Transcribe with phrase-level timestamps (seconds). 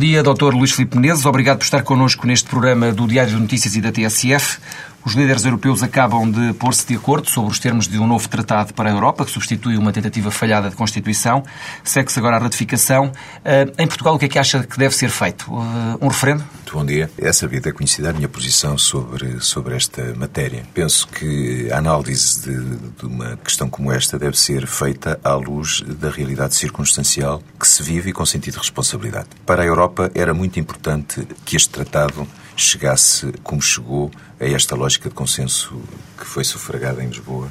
[0.00, 0.54] Dia, Dr.
[0.54, 1.26] Luís Filipe Menezes.
[1.26, 4.58] Obrigado por estar connosco neste programa do Diário de Notícias e da TSF.
[5.04, 8.74] Os líderes europeus acabam de pôr-se de acordo sobre os termos de um novo tratado
[8.74, 11.42] para a Europa, que substitui uma tentativa falhada de Constituição.
[11.82, 13.10] Segue-se agora a ratificação.
[13.42, 15.46] Eh, em Portugal, o que é que acha que deve ser feito?
[15.50, 16.44] Eh, um referendo?
[16.54, 17.10] Muito bom dia.
[17.16, 20.64] É sabida, é conhecida a minha posição sobre, sobre esta matéria.
[20.74, 25.82] Penso que a análise de, de uma questão como esta deve ser feita à luz
[25.82, 29.28] da realidade circunstancial que se vive e com sentido de responsabilidade.
[29.46, 35.08] Para a Europa era muito importante que este tratado chegasse como chegou a esta lógica
[35.08, 35.80] de consenso
[36.18, 37.50] que foi sufragada em Lisboa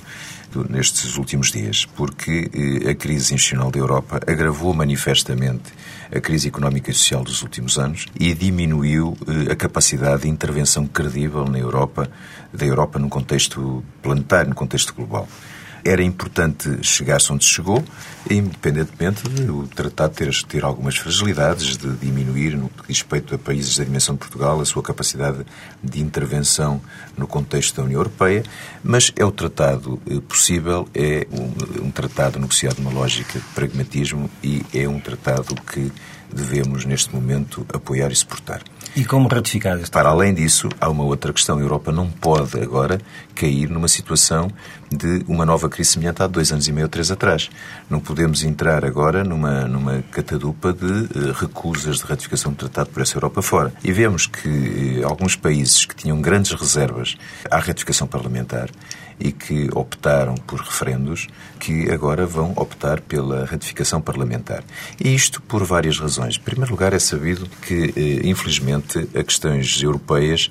[0.69, 5.71] nestes últimos dias, porque eh, a crise institucional da Europa agravou manifestamente
[6.11, 10.87] a crise económica e social dos últimos anos e diminuiu eh, a capacidade de intervenção
[10.87, 12.09] credível na Europa,
[12.51, 15.27] da Europa no contexto planetário, no contexto global
[15.83, 17.83] era importante chegar-se onde chegou,
[18.29, 23.37] independentemente de o tratado ter, ter algumas fragilidades, de diminuir, no que diz respeito a
[23.37, 25.45] países da dimensão de Portugal, a sua capacidade
[25.83, 26.81] de intervenção
[27.17, 28.43] no contexto da União Europeia,
[28.83, 34.29] mas é o tratado eh, possível, é um, um tratado negociado numa lógica de pragmatismo
[34.43, 35.91] e é um tratado que
[36.31, 38.61] devemos, neste momento, apoiar e suportar.
[38.95, 41.57] E como ratificar este Para além disso, há uma outra questão.
[41.57, 42.99] A Europa não pode agora
[43.35, 44.51] cair numa situação
[44.91, 47.49] de uma nova crise semelhante há dois anos e meio, três atrás.
[47.89, 53.01] Não podemos entrar agora numa, numa catadupa de uh, recusas de ratificação do tratado por
[53.01, 53.73] essa Europa fora.
[53.83, 57.15] E vemos que uh, alguns países que tinham grandes reservas
[57.49, 58.69] à ratificação parlamentar
[59.19, 61.27] e que optaram por referendos,
[61.59, 64.63] que agora vão optar pela ratificação parlamentar.
[64.99, 66.37] E isto por várias razões.
[66.37, 70.49] Em primeiro lugar, é sabido que, eh, infelizmente, as questões europeias,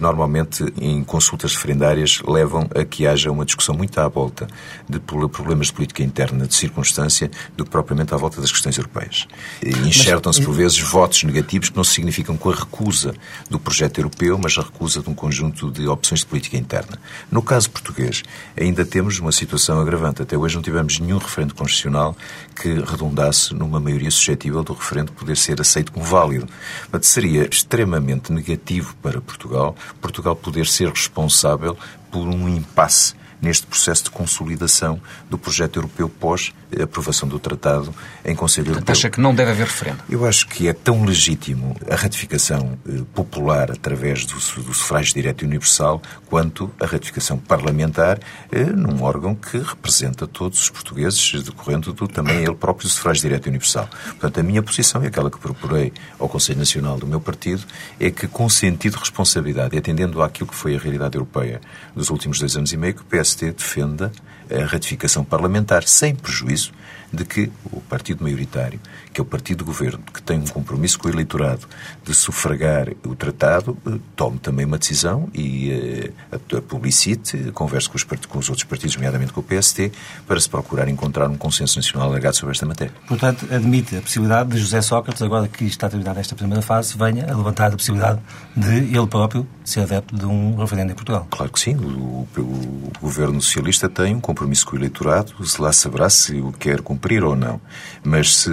[0.00, 4.46] normalmente em consultas referendárias, levam a que haja uma discussão muito à volta
[4.88, 9.26] de problemas de política interna, de circunstância, do que propriamente à volta das questões europeias.
[9.62, 13.14] Enxertam-se, por vezes, votos negativos que não significam com a recusa
[13.50, 16.98] do projeto europeu, mas a recusa de um conjunto de opções de política interna.
[17.30, 18.22] No caso português, português,
[18.58, 20.22] ainda temos uma situação agravante.
[20.22, 22.16] Até hoje não tivemos nenhum referendo constitucional
[22.54, 26.46] que redundasse numa maioria suscetível do referendo poder ser aceito como válido.
[26.92, 31.76] Mas seria extremamente negativo para Portugal, Portugal poder ser responsável
[32.10, 37.94] por um impasse neste processo de consolidação do projeto europeu pós aprovação do tratado
[38.24, 38.92] em Conselho Europeu.
[38.92, 40.02] Acha que não deve haver referendo?
[40.08, 45.42] Eu acho que é tão legítimo a ratificação eh, popular através do, do sufrágio direto
[45.42, 48.18] e universal quanto a ratificação parlamentar
[48.52, 53.46] eh, num órgão que representa todos os portugueses, decorrendo do também ele próprio sufrágio direto
[53.46, 53.88] e universal.
[54.04, 57.64] Portanto, a minha posição, e aquela que procurei ao Conselho Nacional do meu partido,
[57.98, 61.60] é que com sentido de responsabilidade e atendendo àquilo que foi a realidade europeia
[61.94, 64.10] dos últimos dois anos e meio, que o PST defenda
[64.50, 66.72] a ratificação parlamentar sem prejuízo
[67.12, 68.80] de que o partido maioritário,
[69.12, 71.66] que é o partido do governo, que tem um compromisso com o eleitorado
[72.04, 78.04] de sufragar o tratado, eh, tome também uma decisão e uh, publicite, converse com os,
[78.04, 79.90] com os, outros partidos, nomeadamente com o PST,
[80.26, 82.92] para se procurar encontrar um consenso nacional alargado sobre esta matéria.
[83.06, 87.24] Portanto, admite a possibilidade de José Sócrates, agora que está terminada esta primeira fase, venha
[87.24, 88.20] a levantar a possibilidade
[88.54, 91.26] de ele próprio ser adepto de um referendo em Portugal.
[91.30, 91.74] Claro que sim.
[91.76, 96.40] O, o, o governo socialista tem um compromisso com o eleitorado, se lá saberá se
[96.40, 97.60] o quer cumprir cumprir ou não.
[98.02, 98.50] Mas se,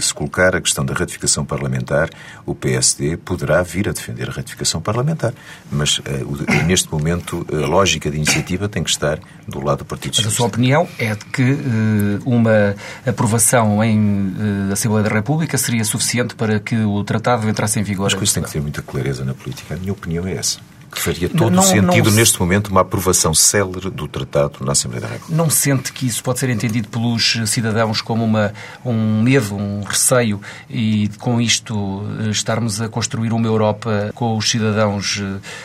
[0.00, 2.08] se colocar a questão da ratificação parlamentar,
[2.46, 5.34] o PSD poderá vir a defender a ratificação parlamentar.
[5.70, 6.02] Mas uh,
[6.66, 10.22] neste momento a lógica de iniciativa tem que estar do lado do Partido Socialista.
[10.22, 13.98] Mas a sua opinião é de que uh, uma aprovação em
[14.68, 18.06] uh, Assembleia da República seria suficiente para que o tratado entrasse em vigor?
[18.06, 19.74] Acho que isso tem que ter muita clareza na política.
[19.74, 20.60] A minha opinião é essa
[20.90, 24.72] que faria todo não, o sentido não, neste momento uma aprovação célere do tratado na
[24.72, 25.36] Assembleia da República.
[25.36, 28.52] Não sente que isso pode ser entendido pelos cidadãos como uma,
[28.84, 34.48] um medo, um receio e com isto eh, estarmos a construir uma Europa com os
[34.48, 35.20] cidadãos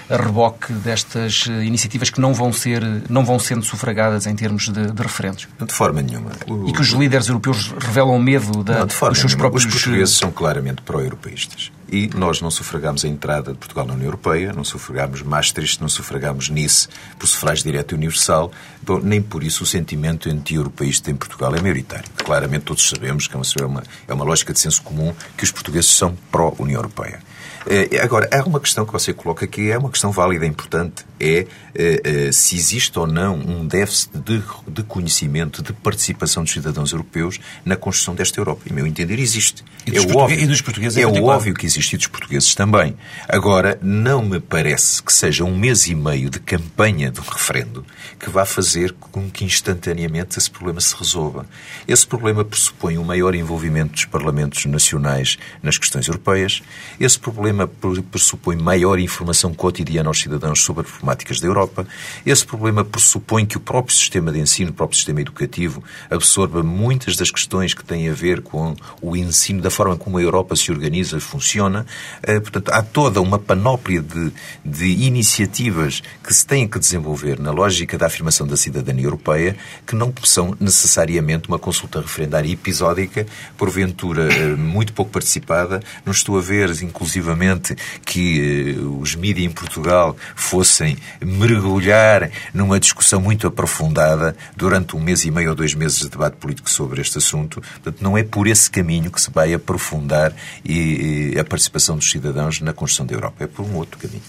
[0.10, 4.36] eh, a reboque destas eh, iniciativas que não vão ser, não vão sendo sufragadas em
[4.36, 5.48] termos de, de referendos?
[5.60, 6.32] De forma nenhuma.
[6.48, 6.68] O...
[6.70, 9.50] E que os líderes europeus revelam medo da, não, de forma dos seus nenhuma.
[9.50, 9.66] próprios...
[9.66, 14.08] Os portugueses são claramente pró-europeístas e nós não sufragamos a entrada de Portugal na União
[14.08, 16.88] Europeia, não sufragamos Maastricht, não sufragamos Nice
[17.20, 18.52] por sufrágio direto e universal,
[18.82, 22.10] bom, nem por isso o sentimento anti-europeísta em Portugal é maioritário.
[22.18, 25.92] Claramente todos sabemos que é uma, é uma lógica de senso comum que os portugueses
[25.92, 27.22] são pró-União Europeia.
[27.68, 31.48] Eh, agora, há uma questão que você coloca que é uma questão válida, importante, é
[31.76, 36.92] eh, eh, se existe ou não um déficit de, de conhecimento, de participação dos cidadãos
[36.92, 38.64] europeus na construção desta Europa.
[38.70, 39.64] E, meu entender, existe.
[39.88, 42.96] E dos, é óbvio, e dos portugueses É óbvio que existe e dos portugueses também.
[43.28, 47.86] Agora, não me parece que seja um mês e meio de campanha de um referendo
[48.20, 51.46] que vá fazer com que instantaneamente esse problema se resolva.
[51.88, 56.62] Esse problema pressupõe um maior envolvimento dos parlamentos nacionais nas questões europeias.
[57.00, 57.68] Esse problema
[58.12, 61.88] pressupõe maior informação cotidiana aos cidadãos sobre as problemáticas da Europa.
[62.26, 67.16] Esse problema pressupõe que o próprio sistema de ensino, o próprio sistema educativo, absorva muitas
[67.16, 70.72] das questões que têm a ver com o ensino, da forma como a Europa se
[70.72, 71.86] organiza, funciona.
[72.24, 74.32] Eh, portanto, há toda uma panóplia de,
[74.66, 79.56] de iniciativas que se têm que desenvolver na lógica da afirmação da cidadania europeia
[79.86, 83.26] que não são necessariamente uma consulta referendária episódica,
[83.58, 85.82] porventura eh, muito pouco participada.
[86.06, 87.76] Não estou a ver, inclusivamente,
[88.06, 95.24] que uh, os mídias em Portugal fossem mergulhar numa discussão muito aprofundada durante um mês
[95.26, 97.62] e meio ou dois meses de debate político sobre este assunto.
[97.62, 100.34] Portanto, não é por esse caminho que se vai aprofundar
[100.64, 103.44] e, e a participação dos cidadãos na construção da Europa.
[103.44, 104.22] É por um outro caminho.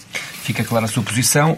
[0.43, 1.57] Fica clara a sua posição.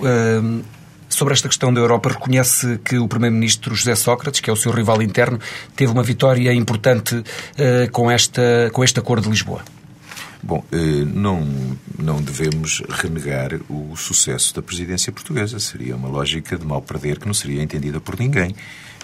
[1.09, 4.71] Sobre esta questão da Europa, reconhece que o Primeiro-Ministro José Sócrates, que é o seu
[4.71, 5.39] rival interno,
[5.75, 7.23] teve uma vitória importante uh,
[7.91, 9.61] com, esta, com este Acordo de Lisboa?
[10.41, 11.45] Bom, eh, não,
[11.97, 15.59] não devemos renegar o sucesso da presidência portuguesa.
[15.59, 18.55] Seria uma lógica de mal perder que não seria entendida por ninguém.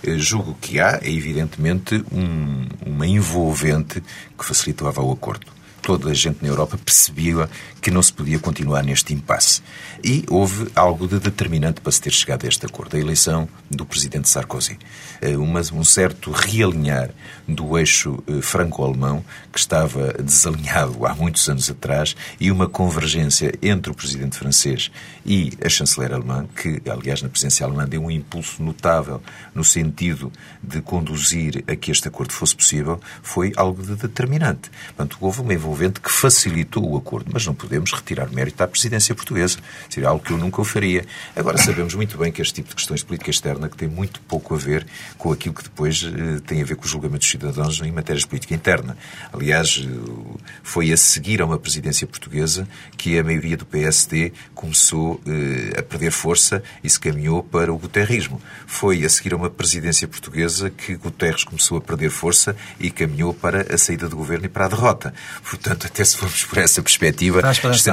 [0.04, 4.02] Eh, julgo que há, evidentemente, um, uma envolvente
[4.38, 5.48] que facilitava o acordo
[5.84, 7.50] toda a gente na Europa percebia
[7.82, 9.62] que não se podia continuar neste impasse.
[10.02, 13.86] E houve algo de determinante para se ter chegado a este acordo, a eleição do
[13.86, 14.80] presidente Sarkozy.
[15.22, 17.10] Eh, uma, um certo realinhar
[17.46, 23.92] do eixo eh, franco-alemão, que estava desalinhado há muitos anos atrás, e uma convergência entre
[23.92, 24.90] o presidente francês
[25.26, 29.22] e a chanceler alemã, que, aliás, na presidência alemã deu um impulso notável
[29.54, 30.32] no sentido
[30.62, 34.72] de conduzir a que este acordo fosse possível, foi algo de determinante.
[34.88, 39.16] Portanto, houve uma envolvente que facilitou o acordo, mas não podemos retirar mérito à presidência
[39.16, 39.58] portuguesa.
[39.90, 41.04] Seria algo que eu nunca o faria.
[41.36, 44.22] Agora, sabemos muito bem que este tipo de questões de política externa que tem muito
[44.22, 44.86] pouco a ver
[45.18, 48.22] com aquilo que depois eh, tem a ver com o julgamento dos cidadãos em matérias
[48.22, 48.96] de política interna.
[49.32, 55.20] Aliás, eh, foi a seguir a uma presidência portuguesa que a maioria do PSD começou
[55.26, 58.40] eh, a perder força e se caminhou para o guterrismo.
[58.68, 63.34] Foi a seguir a uma presidência portuguesa que Guterres começou a perder força e caminhou
[63.34, 65.14] para a saída do governo e para a derrota.
[65.42, 67.42] Portanto, até se formos por essa perspectiva,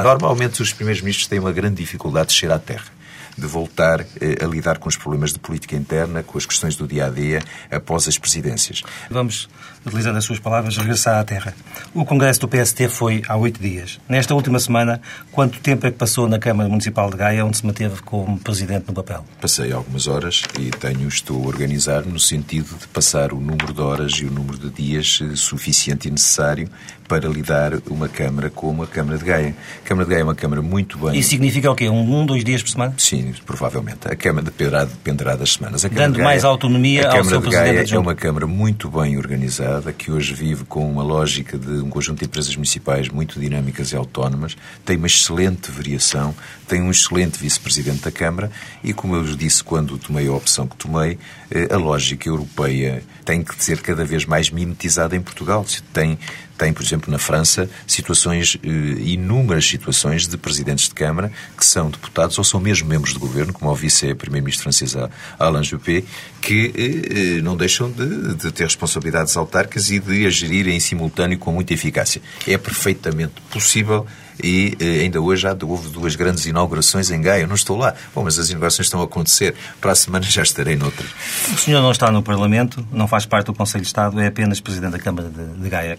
[0.03, 3.00] normalmente os primeiros ministros têm uma grande dificuldade de chegar à terra
[3.41, 6.87] de voltar eh, a lidar com os problemas de política interna, com as questões do
[6.87, 8.83] dia a dia, após as presidências.
[9.11, 9.49] Vamos,
[9.85, 11.55] utilizando as suas palavras, regressar à terra.
[11.95, 13.99] O Congresso do PST foi há oito dias.
[14.09, 15.01] Nesta última semana,
[15.33, 18.87] quanto tempo é que passou na Câmara Municipal de Gaia, onde se manteve como presidente
[18.89, 19.25] no papel?
[19.41, 23.81] Passei algumas horas e tenho, estou a organizar no sentido de passar o número de
[23.81, 26.69] horas e o número de dias eh, suficiente e necessário
[27.11, 29.57] para lidar uma Câmara como a Câmara de Gaia.
[29.85, 31.19] A Câmara de Gaia é uma Câmara muito bem...
[31.19, 31.89] Isso significa o quê?
[31.89, 32.95] Um, um dois dias por semana?
[32.99, 34.09] Sim, provavelmente.
[34.09, 35.83] A Câmara dependerá, dependerá das semanas.
[35.83, 40.11] Dando Gaia, mais autonomia ao seu de Gaia é uma Câmara muito bem organizada, que
[40.11, 44.57] hoje vive com uma lógica de um conjunto de empresas municipais muito dinâmicas e autónomas,
[44.85, 46.35] tem uma excelente variação,
[46.67, 48.51] tem um excelente vice-presidente da Câmara
[48.83, 51.19] e, como eu disse quando tomei a opção que tomei,
[51.51, 55.65] eh, a lógica europeia tem que ser cada vez mais mimetizada em Portugal.
[55.93, 56.19] Tem
[56.61, 61.89] tem, por exemplo, na França, situações, eh, inúmeras situações de presidentes de Câmara que são
[61.89, 64.95] deputados ou são mesmo membros do governo, como o vice-primeiro-ministro francês
[65.39, 66.05] Alain Juppé,
[66.43, 71.39] que eh, eh, não deixam de, de, ter responsabilidades autárquicas e de agir em simultâneo
[71.39, 72.21] com muita eficácia.
[72.47, 74.07] É perfeitamente possível
[74.43, 77.43] e ainda hoje já houve duas grandes inaugurações em Gaia.
[77.43, 77.95] Eu não estou lá.
[78.15, 79.55] Bom, mas as inaugurações estão a acontecer.
[79.81, 81.11] Para a semana já estarei noutras.
[81.53, 84.61] O senhor não está no Parlamento, não faz parte do Conselho de Estado, é apenas
[84.61, 85.99] Presidente da Câmara de, de Gaia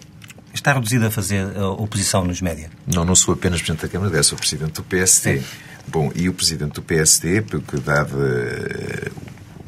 [0.62, 2.70] está reduzido a fazer a oposição nos média?
[2.86, 5.40] Não, não sou apenas Presidente da Câmara, sou Presidente do PSD.
[5.40, 5.44] Sim.
[5.88, 9.10] Bom, e o Presidente do PSD, porque dado eh,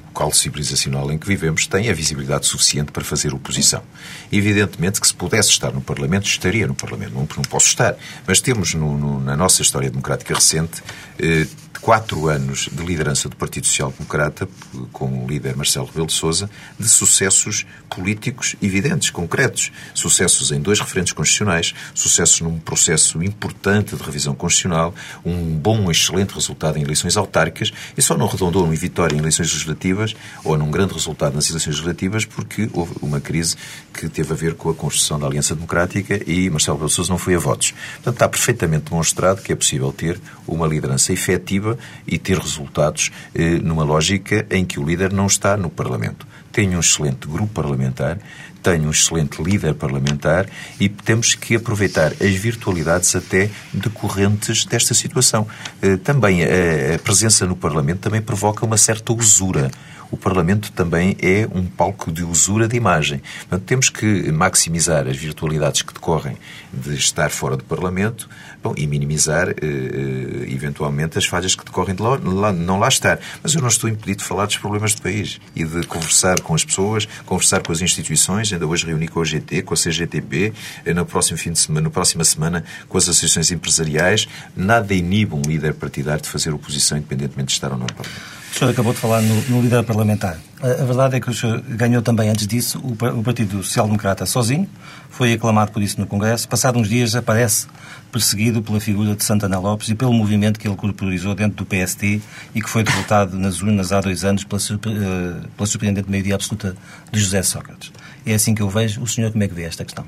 [0.08, 3.82] o caldo civilizacional em que vivemos, tem a visibilidade suficiente para fazer oposição.
[4.30, 7.12] Evidentemente que se pudesse estar no Parlamento, estaria no Parlamento.
[7.12, 7.96] Não, não posso estar.
[8.24, 10.80] Mas temos no, no, na nossa história democrática recente
[11.18, 11.46] eh,
[11.81, 14.49] quatro anos de liderança do Partido Social Democrata,
[14.93, 19.71] com o líder Marcelo Rebelo de Sousa, de sucessos políticos evidentes, concretos.
[19.93, 26.33] Sucessos em dois referentes constitucionais, sucessos num processo importante de revisão constitucional, um bom, excelente
[26.33, 30.71] resultado em eleições autárquicas e só não arredondou em vitória em eleições legislativas ou num
[30.71, 33.57] grande resultado nas eleições legislativas porque houve uma crise
[33.93, 37.11] que teve a ver com a construção da Aliança Democrática e Marcelo Rebelo de Sousa
[37.11, 37.73] não foi a votos.
[37.95, 41.63] Portanto, está perfeitamente demonstrado que é possível ter uma liderança efetiva
[42.06, 46.26] e ter resultados eh, numa lógica em que o líder não está no Parlamento.
[46.52, 48.18] Tem um excelente grupo parlamentar,
[48.62, 50.47] tem um excelente líder parlamentar
[50.78, 55.47] e temos que aproveitar as virtualidades até decorrentes desta situação.
[55.83, 59.71] Eh, também a presença no Parlamento também provoca uma certa usura
[60.14, 63.21] o Parlamento também é um palco de usura de imagem.
[63.40, 66.37] Portanto, temos que maximizar as virtualidades que decorrem
[66.73, 68.28] de estar fora do Parlamento
[68.62, 72.87] bom, e minimizar, eh, eh, eventualmente, as falhas que decorrem de lá, lá, não lá
[72.87, 73.18] estar.
[73.42, 76.54] Mas eu não estou impedido de falar dos problemas do país e de conversar com
[76.54, 78.52] as pessoas, conversar com as instituições.
[78.52, 80.52] Ainda hoje reuni com a GT, com a CGTB,
[80.85, 84.28] eh, no próximo fim de semana, na próxima semana, com as associações empresariais.
[84.56, 88.43] Nada inibe um líder partidário de fazer oposição, independentemente de estar ou não no Parlamento.
[88.54, 90.38] O senhor acabou de falar no, no líder parlamentar.
[90.62, 93.87] A, a, verdade é que o senhor ganhou também, antes disso, o, o Partido Social
[93.87, 94.68] Democrata sozinho,
[95.11, 96.49] foi aclamado por isso no Congresso.
[96.49, 97.66] Passado uns dias aparece
[98.12, 102.23] perseguido pela figura de Santana Lopes e pelo movimento que ele corporizou dentro do PST
[102.54, 106.76] e que foi derrotado nas urnas há dois anos pela, eh, pela surpreendente maioria absoluta
[107.11, 107.90] de José Sócrates.
[108.25, 109.02] É assim que eu vejo.
[109.02, 110.06] O senhor como é que vê esta questão?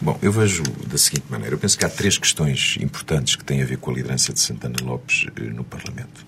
[0.00, 1.56] Bom, eu vejo da seguinte maneira.
[1.56, 4.38] Eu penso que há três questões importantes que têm a ver com a liderança de
[4.38, 6.27] Santana Lopes eh, no Parlamento.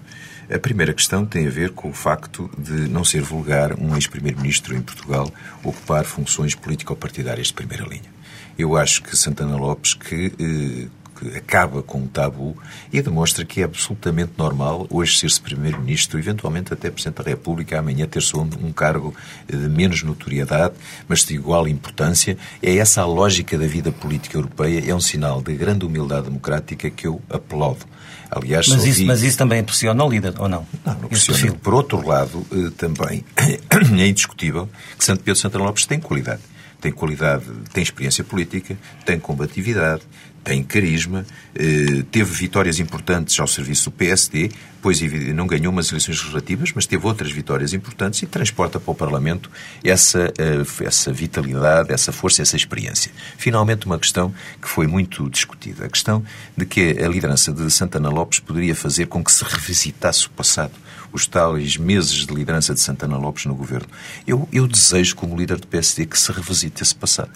[0.53, 4.75] A primeira questão tem a ver com o facto de não ser vulgar um ex-primeiro-ministro
[4.75, 5.31] em Portugal
[5.63, 8.11] ocupar funções político-partidárias de primeira linha.
[8.59, 12.57] Eu acho que Santana Lopes, que eh, acaba com o tabu
[12.93, 18.09] e demonstra que é absolutamente normal hoje ser-se Primeiro-Ministro, eventualmente até Presidente da República, amanhã
[18.09, 19.15] ter-se um, um, cargo
[19.47, 20.75] de menos notoriedade,
[21.07, 22.37] mas de igual importância.
[22.61, 26.91] É essa a lógica da vida política europeia, é um sinal de grande humildade democrática
[26.91, 27.87] que eu aplaudo.
[28.31, 29.05] Aliás, mas, isso, vi...
[29.07, 30.65] mas isso também pressiona o líder, ou não?
[30.87, 31.53] Não, não pressiona.
[31.55, 36.43] Por outro lado, eh, também é indiscutível que Santo Pedro Santana Lopes tem qualidade.
[36.81, 37.45] Tem qualidade,
[37.75, 40.03] tem experiência política, tem combatividade,
[40.43, 45.01] tem carisma, eh, teve vitórias importantes ao serviço do PSD, pois
[45.35, 49.51] não ganhou umas eleições legislativas, mas teve outras vitórias importantes e transporta para o Parlamento
[49.85, 53.13] essa, eh, essa vitalidade, essa força, essa experiência.
[53.37, 56.25] Finalmente, uma questão que foi muito discutida, a questão
[56.57, 60.73] de que a liderança de Santana Lopes poderia fazer com que se revisitasse o passado,
[61.13, 63.89] os tais meses de liderança de Santana Lopes no governo.
[64.27, 67.33] Eu, eu desejo, como líder do PSD, que se revisite esse passado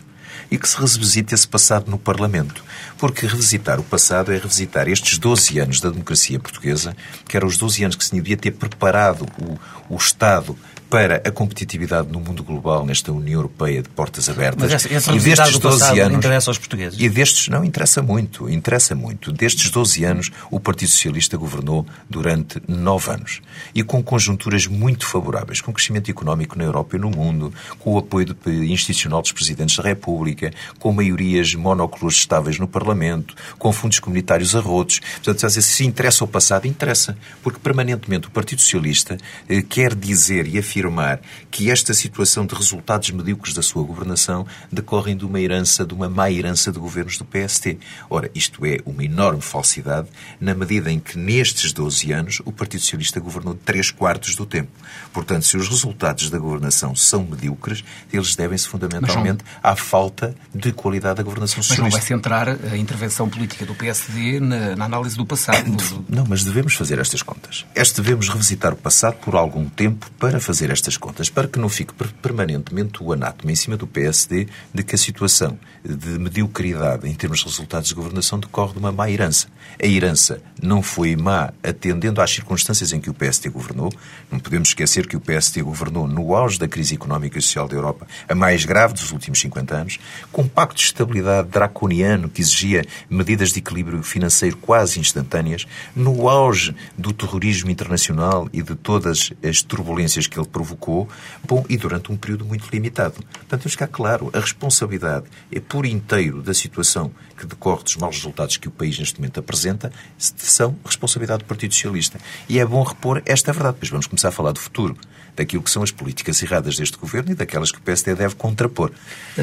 [0.50, 2.62] e que se revisite esse passado no Parlamento.
[2.98, 6.96] Porque revisitar o passado é revisitar estes 12 anos da democracia portuguesa,
[7.28, 10.56] que eram os 12 anos que se devia ter preparado o, o Estado
[10.88, 14.62] para a competitividade no mundo global, nesta União Europeia de portas abertas.
[14.62, 17.00] Mas essa, essa e destes 12 anos interessa aos portugueses.
[17.00, 19.32] E destes não interessa muito, interessa muito.
[19.32, 23.40] Destes 12 anos, o Partido Socialista governou durante nove anos
[23.74, 27.98] e com conjunturas muito favoráveis, com crescimento económico na Europa e no mundo, com o
[27.98, 34.54] apoio institucional dos presidentes da República, com maiorias monoclores estáveis no Parlamento, com fundos comunitários
[34.54, 35.00] arrotos.
[35.22, 39.16] Portanto, se interessa o passado, interessa, porque permanentemente o Partido Socialista
[39.48, 44.44] eh, quer dizer e afirmar afirmar que esta situação de resultados medíocres da sua governação
[44.72, 47.78] decorrem de uma herança, de uma má herança de governos do PST.
[48.10, 50.08] Ora, isto é uma enorme falsidade,
[50.40, 54.70] na medida em que nestes 12 anos o Partido Socialista governou 3 quartos do tempo.
[55.12, 59.70] Portanto, se os resultados da governação são medíocres, eles devem-se fundamentalmente não...
[59.70, 61.84] à falta de qualidade da governação socialista.
[61.84, 65.64] Mas não vai centrar a intervenção política do PSD na, na análise do passado.
[66.08, 67.64] Não, mas devemos fazer estas contas.
[67.74, 71.68] Este devemos revisitar o passado por algum tempo para fazer estas contas, para que não
[71.68, 71.92] fique
[72.23, 77.40] permanentemente o anátema em cima do PSD de que a situação de mediocridade em termos
[77.40, 79.49] de resultados de governação decorre de uma má herança.
[79.83, 83.92] A herança não foi má atendendo às circunstâncias em que o PSD governou.
[84.30, 87.75] Não podemos esquecer que o PSD governou no auge da crise económica e social da
[87.75, 89.99] Europa, a mais grave dos últimos 50 anos,
[90.33, 96.28] com um pacto de estabilidade draconiano que exigia medidas de equilíbrio financeiro quase instantâneas, no
[96.28, 101.08] auge do terrorismo internacional e de todas as turbulências que ele provocou
[101.46, 103.14] bom, e durante um período muito limitado.
[103.14, 107.96] Portanto, temos que ficar claro, a responsabilidade é por inteiro da situação que decorre dos
[107.96, 112.20] maus resultados que o país neste momento apresenta, são responsabilidade do Partido Socialista.
[112.49, 114.96] E é bom repor esta verdade, pois vamos começar a falar do futuro,
[115.34, 118.92] daquilo que são as políticas erradas deste governo e daquelas que o PSD deve contrapor.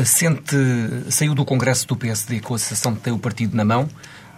[0.06, 0.56] Sente,
[1.10, 3.90] saiu do Congresso do PSD com a sensação de ter o partido na mão,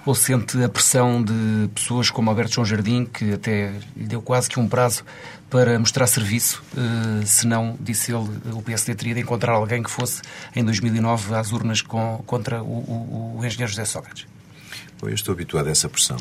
[0.05, 4.49] Ou sente a pressão de pessoas como Alberto João Jardim, que até lhe deu quase
[4.49, 5.05] que um prazo
[5.53, 10.19] para mostrar serviço, uh, senão, disse ele, o PSD teria de encontrar alguém que fosse,
[10.55, 14.25] em 2009, às urnas com, contra o, o, o engenheiro José Sócrates?
[14.99, 16.17] Eu estou habituado a essa pressão.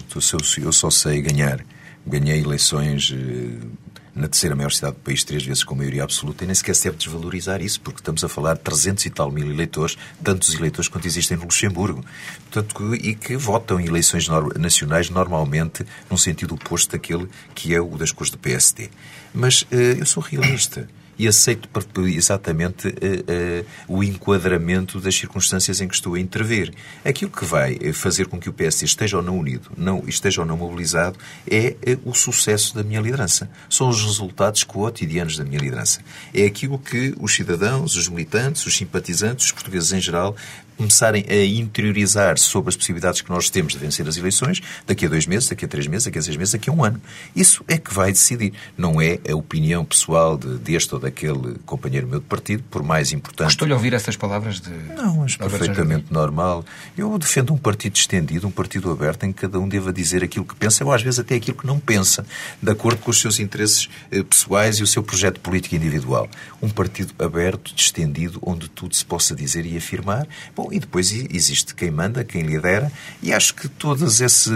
[0.58, 1.64] Eu só sei ganhar.
[2.06, 3.66] Ganhei eleições eh,
[4.14, 6.85] na terceira maior cidade do país, três vezes com maioria absoluta, e nem sequer se
[6.85, 10.88] deve desvalorizar isso, porque estamos a falar de 300 e tal mil eleitores, tantos eleitores
[10.88, 12.04] quanto existem no Luxemburgo,
[12.50, 14.28] Portanto, e que votam em eleições
[14.59, 18.90] nacionais normalmente num sentido oposto daquele que é o das cores do PSD.
[19.33, 20.87] Mas uh, eu sou realista
[21.19, 21.69] e aceito
[22.07, 26.73] exatamente uh, uh, o enquadramento das circunstâncias em que estou a intervir.
[27.04, 30.40] Aquilo que vai eh, fazer com que o PS esteja ou não unido, não, esteja
[30.40, 33.50] ou não mobilizado, é uh, o sucesso da minha liderança.
[33.69, 36.00] São os resultados cotidianos da minha liderança.
[36.35, 40.37] É aquilo que os cidadãos, os militantes, os simpatizantes, os portugueses em geral,
[40.76, 45.08] começarem a interiorizar sobre as possibilidades que nós temos de vencer as eleições daqui a
[45.08, 47.00] dois meses, daqui a três meses, daqui a seis meses, daqui a um ano.
[47.34, 48.52] Isso é que vai decidir.
[48.76, 53.12] Não é a opinião pessoal de, deste ou daquele companheiro meu de partido, por mais
[53.12, 53.48] importante.
[53.48, 54.70] Gostou-lhe ouvir essas palavras de.
[54.96, 56.64] Não, mas perfeitamente normal.
[56.96, 60.44] Eu defendo um partido estendido, um partido aberto, em que cada um deva dizer aquilo
[60.44, 62.24] que pensa, ou às vezes até aquilo que não pensa,
[62.60, 66.28] de acordo com os seus interesses eh, pessoais e o seu projeto político individual.
[66.60, 70.26] Um partido aberto, estendido, onde tudo se possa dizer e afirmar.
[70.54, 72.92] Bom, e depois existe quem manda, quem lidera,
[73.23, 74.50] e acho que todos esse,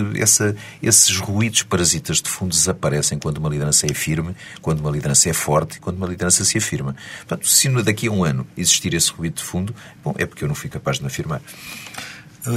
[0.83, 5.33] esses ruídos parasitas de fundo desaparecem quando uma liderança é firme, quando uma liderança é
[5.33, 6.95] forte e quando uma liderança se afirma.
[7.27, 10.49] Portanto, se daqui a um ano existir esse ruído de fundo, bom, é porque eu
[10.49, 11.41] não fui capaz de me afirmar.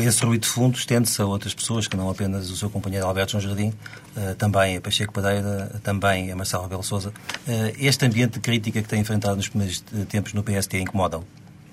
[0.05, 3.31] Esse ruído de fundo estende-se a outras pessoas que não apenas o seu companheiro Alberto
[3.31, 3.73] João Jardim,
[4.15, 7.11] eh, também a Pacheco Padeira, também a Marcelo Rebelo Sousa.
[7.47, 11.25] Eh, este ambiente de crítica que tem enfrentado nos primeiros tempos no PST incomoda-o?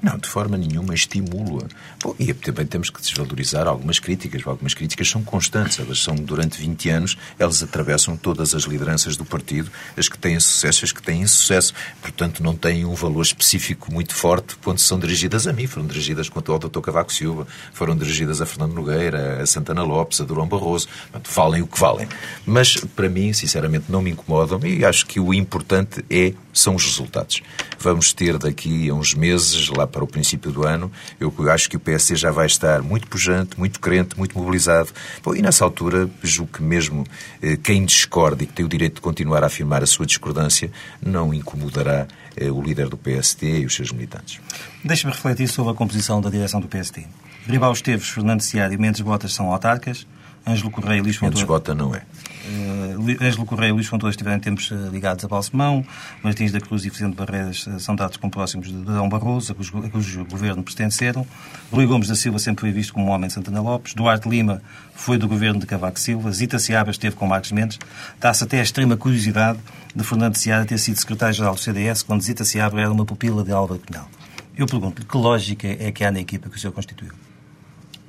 [0.03, 1.67] Não, de forma nenhuma estimula.
[2.03, 4.43] Bom, e também temos que desvalorizar algumas críticas.
[4.47, 9.25] Algumas críticas são constantes, elas são durante 20 anos, elas atravessam todas as lideranças do
[9.25, 11.75] partido, as que têm sucesso, as que têm sucesso.
[12.01, 15.67] Portanto, não têm um valor específico muito forte quando são dirigidas a mim.
[15.67, 16.81] Foram dirigidas quanto ao Dr.
[16.81, 20.89] Cavaco Silva, foram dirigidas a Fernando Nogueira, a Santana Lopes, a Durão Barroso.
[21.11, 22.09] Portanto, o que valem.
[22.45, 26.85] Mas, para mim, sinceramente, não me incomodam e acho que o importante é, são os
[26.85, 27.43] resultados.
[27.79, 31.77] Vamos ter daqui a uns meses, lá para o princípio do ano, eu acho que
[31.77, 34.91] o PSD já vai estar muito pujante, muito crente, muito mobilizado.
[35.23, 37.05] Bom, e nessa altura, julgo que mesmo
[37.43, 40.71] eh, quem discorde e que tem o direito de continuar a afirmar a sua discordância,
[41.01, 44.41] não incomodará eh, o líder do PSD e os seus militantes.
[44.85, 47.05] Deixe-me refletir sobre a composição da direção do PSD.
[47.47, 50.07] Ribal Esteves, Fernando Seara e Mendes Botas são autarcas,
[50.47, 51.21] Ângelo Correia e Luís.
[51.21, 52.03] Mendes Bota não é.
[52.47, 55.85] Uh, Ângelo Correia e Luís Fontoura estiveram tempos uh, ligados a Balsemão,
[56.23, 59.55] Martins da Cruz e Vicente Barreiras uh, são dados como próximos de Dom Barroso, a
[59.55, 61.27] cujo, a cujo governo pertenceram.
[61.73, 63.95] Rui Gomes da Silva sempre foi visto como um homem de Santana Lopes.
[63.95, 64.63] Duarte Lima
[64.95, 66.31] foi do governo de Cavaco Silva.
[66.31, 67.79] Zita Seabra esteve com Marcos Mendes.
[68.21, 69.59] Dá-se até a extrema curiosidade
[69.95, 73.51] de Fernando Seara ter sido secretário-geral do CDS quando Zita Seabra era uma pupila de
[73.51, 74.09] Álvaro Cunhal.
[74.57, 77.13] Eu pergunto-lhe que lógica é que há na equipa que o senhor constituiu?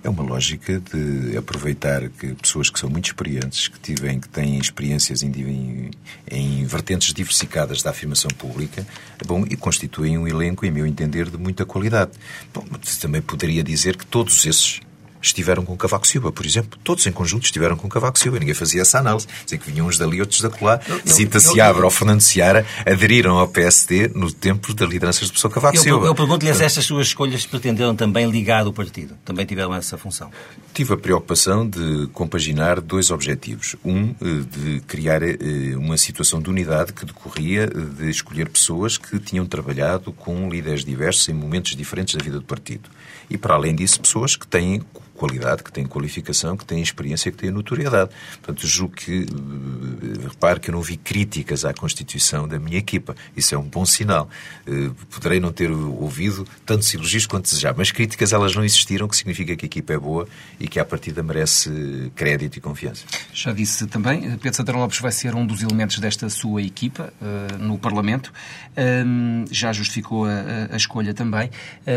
[0.08, 4.58] É uma lógica de aproveitar que pessoas que são muito experientes, que, tivem, que têm
[4.58, 5.92] experiências em,
[6.32, 8.88] em, vertentes diversificadas da afirmação pública,
[9.26, 12.12] bom, e constituem um elenco, em meu entender, de muita qualidade.
[12.54, 12.64] Bom,
[13.02, 14.80] também poderia dizer que todos esses
[15.28, 16.80] estiveram com Cavaco Silva, por exemplo.
[16.84, 18.40] Todos em conjunto estiveram com Cavaco Silva.
[18.40, 19.28] Ninguém fazia essa análise.
[19.44, 20.82] Dizem que vinham uns dali, outros da colar.
[21.06, 25.78] Cita Seabra ou Fernando Seara aderiram ao PSD no tempo da liderança do professor Cavaco
[25.78, 26.06] eu, Silva.
[26.08, 29.16] Eu pergunto-lhe se estas suas escolhas pretenderam também ligar o partido.
[29.24, 30.32] Também tiveram essa função.
[30.74, 33.76] Tive a preocupação de compaginar dois objetivos.
[33.84, 35.36] Um, eh, de criar eh,
[35.76, 41.28] uma situação de unidade que decorria de escolher pessoas que tinham trabalhado com líderes diversos
[41.30, 42.90] em momentos diferentes da vida do partido.
[43.30, 44.82] E, para além disso, pessoas que têm
[45.18, 48.12] qualidade, que têm qualificação, que têm experiência, que têm notoriedade.
[48.42, 53.16] Portanto, julgo que, eh, repare que eu não vi críticas à Constituição da minha equipa.
[53.36, 54.30] Isso é um bom sinal.
[54.66, 59.18] Eh, poderei não ter ouvido tantos elogios quanto desejava, mas críticas elas não existiram, que
[59.18, 60.28] significa que a equipa é boa
[60.60, 63.04] e que, à partida, merece crédito e confiança.
[63.34, 67.58] Já disse também, Pedro Santana Lopes vai ser um dos elementos desta sua equipa uh,
[67.58, 68.32] no Parlamento.
[68.74, 71.50] Uh, já justificou a, escolha também,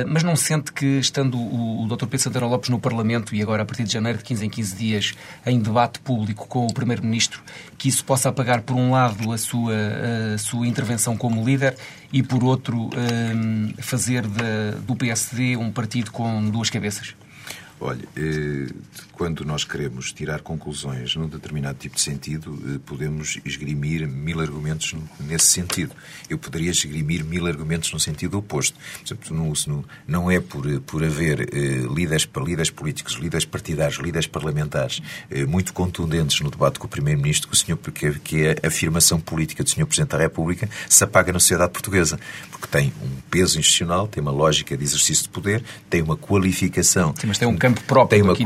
[0.09, 2.07] mas não sente que, estando o, o Dr.
[2.07, 4.51] Pedro Santana Lopes no Parlamento, Parlamento e agora a partir de janeiro, de 15 em
[4.51, 7.43] 15 dias, em debate público com o Primeiro-Ministro,
[7.77, 9.75] que isso possa apagar, por um lado, a sua,
[10.35, 11.77] a sua intervenção como líder
[12.13, 12.91] e, por outro,
[13.35, 17.15] hum, fazer de, do PSD um partido com duas cabeças?
[17.81, 18.67] Olha, eh,
[19.21, 24.95] quando nós queremos tirar conclusões num determinado tipo de sentido, eh, podemos esgrimir mil argumentos
[25.21, 25.95] nesse sentido.
[26.31, 28.79] Eu poderia esgrimir mil argumentos no sentido oposto.
[28.79, 35.03] Por exemplo, não é por, por haver eh, líderes, líderes políticos, líderes partidários, líderes parlamentares
[35.47, 39.63] muito contundentes no debate com o Primeiro-Ministro que, o senhor, que, que a afirmação política
[39.63, 39.85] do Sr.
[39.85, 42.19] Presidente da República se apaga na sociedade portuguesa.
[42.51, 47.15] Porque tem um peso institucional, tem uma lógica de exercício de poder, tem uma qualificação.
[47.21, 48.19] Sim, mas tem um campo próprio.
[48.19, 48.45] Tem uma aqui,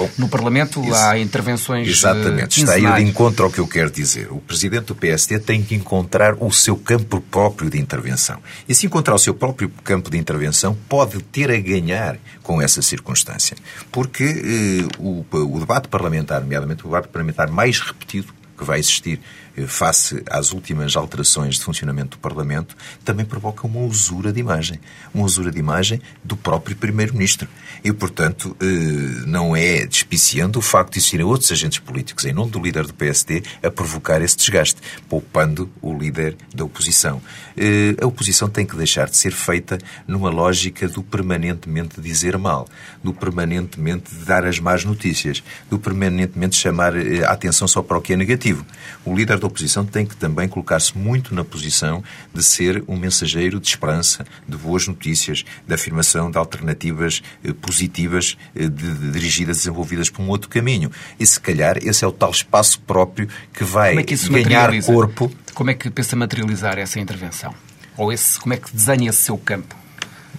[0.00, 4.30] qualificação no Parlamento há intervenções Exatamente, está aí de encontro ao que eu quero dizer.
[4.30, 8.38] O Presidente do PSD tem que encontrar o seu campo próprio de intervenção.
[8.68, 12.82] E se encontrar o seu próprio campo de intervenção, pode ter a ganhar com essa
[12.82, 13.56] circunstância.
[13.90, 19.18] Porque eh, o, o debate parlamentar, nomeadamente o debate parlamentar mais repetido que vai existir
[19.49, 24.80] eh, face às últimas alterações de funcionamento do Parlamento, também provoca uma usura de imagem.
[25.12, 27.48] Uma usura de imagem do próprio Primeiro-Ministro.
[27.82, 28.64] E, portanto, eh,
[29.26, 32.94] não é despiciando o facto de existirem outros agentes políticos, em nome do líder do
[32.94, 37.20] PSD, a provocar esse desgaste, poupando o líder da oposição.
[37.56, 42.68] Eh, a oposição tem que deixar de ser feita numa lógica do permanentemente dizer mal,
[43.02, 48.12] do permanentemente dar as más notícias, do permanentemente chamar a atenção só para o que
[48.12, 48.64] é negativo.
[49.04, 53.58] O líder da oposição tem que também colocar-se muito na posição de ser um mensageiro
[53.58, 59.58] de esperança, de boas notícias, de afirmação de alternativas eh, positivas eh, de, de, dirigidas,
[59.58, 60.90] desenvolvidas por um outro caminho.
[61.18, 65.32] E se calhar esse é o tal espaço próprio que vai é que ganhar corpo.
[65.54, 67.54] Como é que pensa materializar essa intervenção?
[67.96, 69.79] Ou esse, como é que desenha esse seu campo?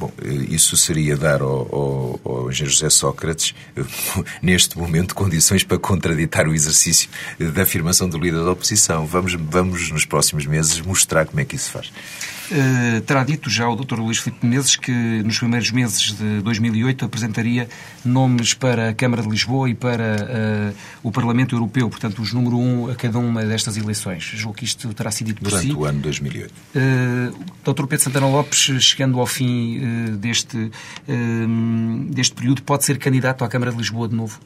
[0.02, 0.12] Bom,
[0.50, 3.54] isso seria dar ao, ao, ao engenheiro José Sócrates,
[4.42, 7.08] neste momento, condições para contraditar o exercício
[7.54, 9.06] da afirmação do líder da oposição.
[9.06, 11.92] Vamos, vamos nos próximos meses, mostrar como é que isso se faz.
[12.52, 14.00] Uh, terá dito já o Dr.
[14.00, 17.70] Luís Filipe Menezes que nos primeiros meses de 2008 apresentaria
[18.04, 22.58] nomes para a Câmara de Lisboa e para uh, o Parlamento Europeu, portanto, os número
[22.58, 24.24] um a cada uma destas eleições.
[24.36, 25.80] Julgo que isto terá sido dito Durante por si.
[25.80, 26.52] o ano 2008.
[26.52, 27.86] Uh, Dr.
[27.86, 29.80] Pedro Santana Lopes, chegando ao fim
[30.18, 30.72] deste,
[32.10, 34.40] deste período, pode ser candidato à Câmara de Lisboa de novo?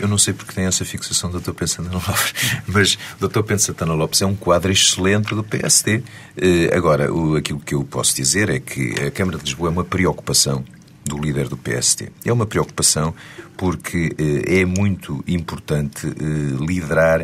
[0.00, 1.52] Eu não sei porque tem essa fixação do Dr.
[1.52, 2.34] Pedro Santana Lopes,
[2.66, 3.42] mas o Dr.
[3.42, 6.02] Pedro Santana Lopes é um quadro excelente do PSD.
[6.36, 9.84] Eh, agora, aquilo que eu posso dizer é que a Câmara de Lisboa é uma
[9.84, 10.64] preocupação
[11.04, 12.08] do líder do PSD.
[12.24, 13.14] É uma preocupação
[13.56, 17.22] porque eh, é muito importante eh, liderar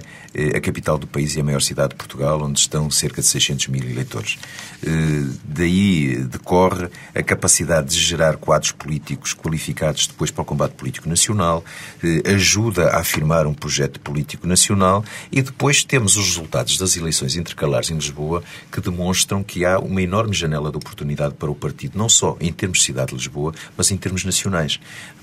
[0.54, 3.68] a capital do país e a maior cidade de Portugal, onde estão cerca de 600
[3.68, 4.38] mil eleitores.
[5.44, 11.64] Daí decorre a capacidade de gerar quadros políticos qualificados depois para o combate político nacional,
[12.24, 17.90] ajuda a afirmar um projeto político nacional e depois temos os resultados das eleições intercalares
[17.90, 22.08] em Lisboa que demonstram que há uma enorme janela de oportunidade para o partido, não
[22.08, 24.78] só em termos de cidade de Lisboa, mas em termos nacionais.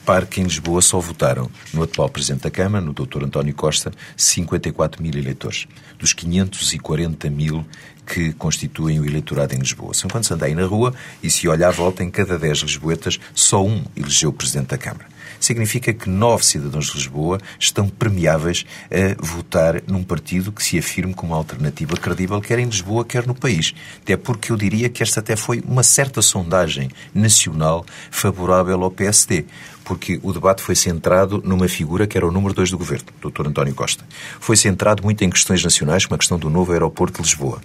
[0.05, 3.23] Para que em Lisboa só votaram no atual Presidente da Câmara, no Dr.
[3.23, 5.65] António Costa, 54 mil eleitores,
[5.97, 7.65] dos 540 mil
[8.05, 9.93] que constituem o eleitorado em Lisboa.
[9.93, 13.63] São anda aí na rua e se olha à volta, em cada 10 lisboetas, só
[13.63, 15.13] um elegeu o Presidente da Câmara
[15.43, 21.13] significa que nove cidadãos de Lisboa estão premiáveis a votar num partido que se afirme
[21.13, 23.73] como uma alternativa credível, quer em Lisboa, quer no país.
[24.01, 29.45] Até porque eu diria que esta até foi uma certa sondagem nacional favorável ao PSD
[29.83, 33.29] porque o debate foi centrado numa figura que era o número dois do governo, o
[33.29, 33.47] Dr.
[33.47, 34.05] António Costa.
[34.39, 37.61] Foi centrado muito em questões nacionais, como a questão do novo aeroporto de Lisboa.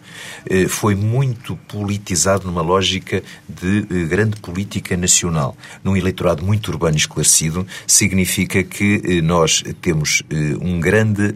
[0.47, 5.57] Eh, foi muito politizado numa lógica de eh, grande política nacional.
[5.85, 10.23] Num eleitorado muito urbano e esclarecido, significa que eh, nós temos
[10.61, 11.35] um grande,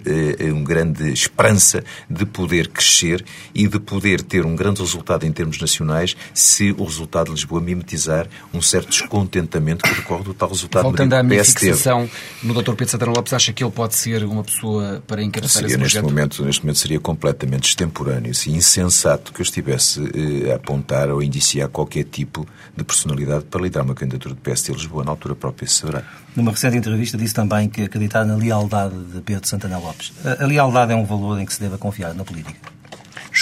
[0.53, 5.61] um grande esperança de poder crescer e de poder ter um grande resultado em termos
[5.61, 10.72] nacionais se o resultado de Lisboa mimetizar um certo descontentamento que decorre do tal resultado
[10.73, 12.09] deputado Voltando à minha fixação
[12.43, 12.71] no Dr.
[12.71, 16.05] Pedro Santana Lopes, acha que ele pode ser uma pessoa para encabeçar esse neste projeto?
[16.05, 21.21] Momento, neste momento seria completamente extemporâneo e insensato que eu estivesse eh, a apontar ou
[21.21, 25.05] a indiciar qualquer tipo de personalidade para liderar uma candidatura de PSD Lisboa.
[25.05, 26.03] Na altura própria se saberá.
[26.35, 30.13] Numa recente entrevista disse também que acreditar na lealdade de Pedro Santana Lopes.
[30.25, 32.82] A, a lealdade é um valor em que se deve confiar na política?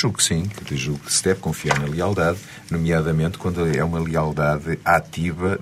[0.01, 2.39] Julgo que sim, julgo que se deve confiar na lealdade,
[2.71, 5.61] nomeadamente quando é uma lealdade ativa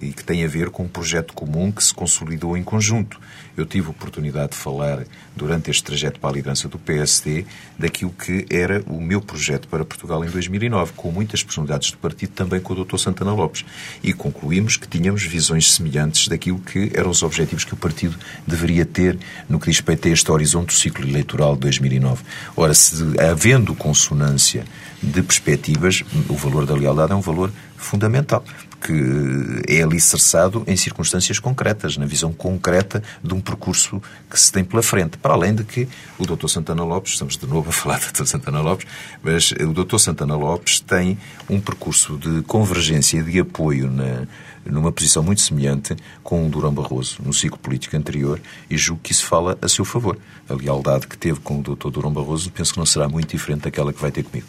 [0.00, 3.20] e que tem a ver com um projeto comum que se consolidou em conjunto.
[3.56, 5.04] Eu tive oportunidade de falar
[5.36, 7.46] durante este trajeto para a liderança do PSD
[7.78, 12.32] daquilo que era o meu projeto para Portugal em 2009, com muitas personalidades do partido,
[12.32, 12.98] também com o Dr.
[12.98, 13.64] Santana Lopes.
[14.02, 18.84] E concluímos que tínhamos visões semelhantes daquilo que eram os objetivos que o partido deveria
[18.84, 22.24] ter no que diz respeito a este horizonte do ciclo eleitoral de 2009.
[22.56, 24.64] Ora, se havendo consonância
[25.02, 28.42] de perspectivas, o valor da lealdade é um valor fundamental
[28.84, 34.62] porque é alicerçado em circunstâncias concretas, na visão concreta de um percurso que se tem
[34.62, 35.16] pela frente.
[35.16, 36.48] Para além de que o Dr.
[36.48, 38.26] Santana Lopes, estamos de novo a falar do Dr.
[38.26, 38.86] Santana Lopes,
[39.22, 39.96] mas o Dr.
[39.96, 41.16] Santana Lopes tem
[41.48, 44.26] um percurso de convergência e de apoio na,
[44.66, 49.12] numa posição muito semelhante com o Durão Barroso no ciclo político anterior e julgo que
[49.12, 50.18] isso fala a seu favor.
[50.46, 51.88] A lealdade que teve com o Dr.
[51.88, 54.46] Durão Barroso penso que não será muito diferente daquela que vai ter comigo.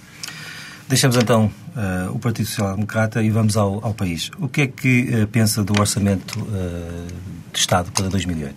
[0.89, 4.31] Deixamos então uh, o Partido Social Democrata e vamos ao, ao país.
[4.39, 7.07] O que é que uh, pensa do Orçamento uh,
[7.51, 8.55] de Estado para 2008?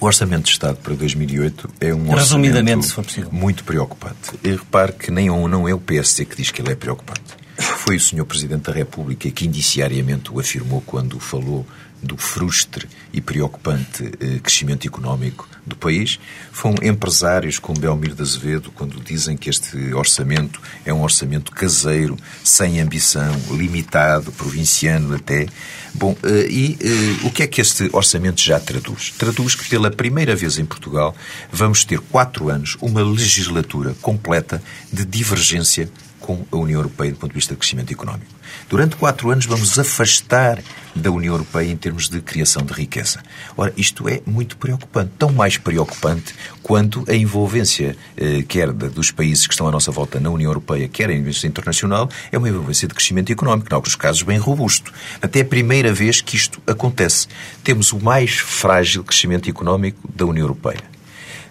[0.00, 3.30] O Orçamento de Estado para 2008 é um Resumidamente, se for possível.
[3.32, 4.32] muito preocupante.
[4.42, 7.22] E repare que nem ou não é o PSD que diz que ele é preocupante.
[7.56, 8.24] Foi o Sr.
[8.24, 11.64] Presidente da República que indiciariamente o afirmou quando falou
[12.04, 16.20] do frustre e preocupante eh, crescimento económico do país.
[16.52, 22.16] Foram empresários como Belmiro de Azevedo, quando dizem que este orçamento é um orçamento caseiro,
[22.44, 25.46] sem ambição, limitado, provinciano até.
[25.94, 29.14] Bom, eh, e eh, o que é que este orçamento já traduz?
[29.16, 31.16] Traduz que pela primeira vez em Portugal
[31.50, 34.62] vamos ter quatro anos, uma legislatura completa
[34.92, 35.88] de divergência
[36.20, 38.32] com a União Europeia do ponto de vista de crescimento económico.
[38.68, 40.58] Durante quatro anos vamos afastar
[40.94, 43.20] da União Europeia em termos de criação de riqueza.
[43.56, 45.10] Ora, isto é muito preocupante.
[45.18, 50.20] Tão mais preocupante quanto a envolvência, eh, quer dos países que estão à nossa volta
[50.20, 53.96] na União Europeia, quer a envolvência internacional, é uma envolvência de crescimento económico, em alguns
[53.96, 54.92] casos bem robusto.
[55.20, 57.26] Até a primeira vez que isto acontece.
[57.62, 60.94] Temos o mais frágil crescimento económico da União Europeia.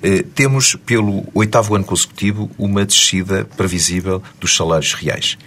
[0.01, 5.37] Eh, temos, pelo oitavo ano consecutivo, uma descida previsível dos salários reais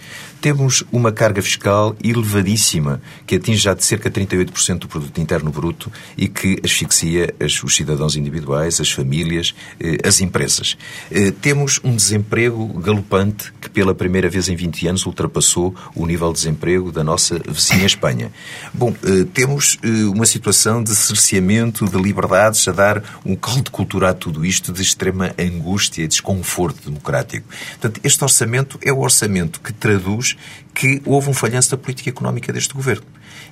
[0.41, 5.51] temos uma carga fiscal elevadíssima, que atinge já de cerca de 38% do produto interno
[5.51, 10.77] bruto e que asfixia os cidadãos individuais, as famílias, eh, as empresas.
[11.11, 16.31] Eh, temos um desemprego galopante que pela primeira vez em 20 anos ultrapassou o nível
[16.31, 18.31] de desemprego da nossa vizinha Espanha.
[18.73, 19.77] Bom, eh, temos
[20.13, 24.71] uma situação de cerceamento de liberdades a dar um caldo de cultura a tudo isto
[24.71, 27.47] de extrema angústia e desconforto democrático.
[27.79, 30.26] Portanto, este orçamento é o orçamento que traduz
[30.73, 33.03] que houve um falhanço da política económica deste governo.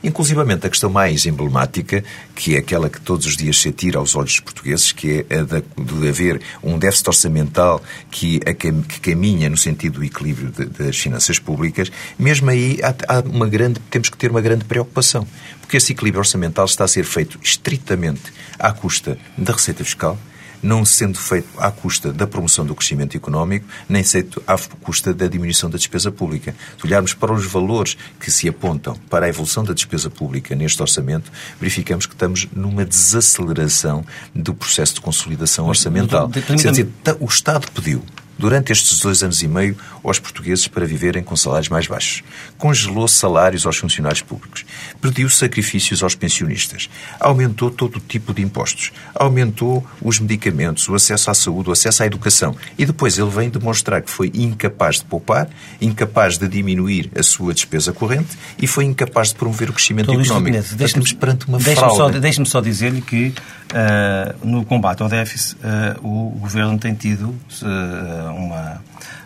[0.04, 2.04] Inclusivamente a questão mais emblemática,
[2.36, 5.40] que é aquela que todos os dias se atira aos olhos dos portugueses, que é
[5.40, 10.52] a de, de haver um déficit orçamental que, a, que caminha no sentido do equilíbrio
[10.52, 14.66] de, das finanças públicas, mesmo aí há, há uma grande, temos que ter uma grande
[14.66, 15.28] preocupação.
[15.62, 18.22] Porque esse equilíbrio orçamental está a ser feito estritamente
[18.60, 20.18] à custa da receita fiscal,
[20.66, 25.28] não sendo feito à custa da promoção do crescimento económico, nem feito à custa da
[25.28, 26.56] diminuição da despesa pública.
[26.78, 30.82] Se olharmos para os valores que se apontam para a evolução da despesa pública neste
[30.82, 36.28] orçamento, verificamos que estamos numa desaceleração do processo de consolidação orçamental.
[36.28, 38.04] Dizer, o Estado pediu
[38.38, 42.24] durante estes dois anos e meio aos portugueses para viverem com salários mais baixos.
[42.58, 44.66] Congelou salários aos funcionários públicos.
[45.02, 46.90] Pediu sacrifícios aos pensionistas.
[47.20, 48.92] Aumentou todo o tipo de impostos.
[49.14, 52.56] Aumentou os medicamentos, o acesso à saúde, o acesso à educação.
[52.78, 55.48] E depois ele vem demonstrar que foi incapaz de poupar,
[55.82, 60.38] incapaz de diminuir a sua despesa corrente e foi incapaz de promover o crescimento Estou
[60.38, 60.84] económico.
[60.84, 62.20] Estamos perante uma fraude.
[62.20, 63.34] Deixe-me só dizer-lhe que
[63.72, 68.82] uh, no combate ao déficit uh, o governo tem tido uh, uma,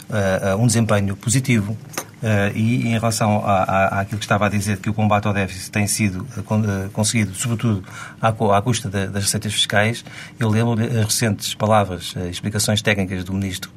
[0.10, 1.78] uh, um desempenho positivo.
[2.22, 5.88] Uh, e em relação àquilo que estava a dizer, que o combate ao déficit tem
[5.88, 7.82] sido uh, conseguido, sobretudo
[8.22, 10.04] à, à custa de, das receitas fiscais,
[10.38, 13.72] eu lembro as recentes palavras, uh, explicações técnicas do Ministro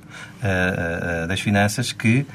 [1.28, 2.26] das Finanças, que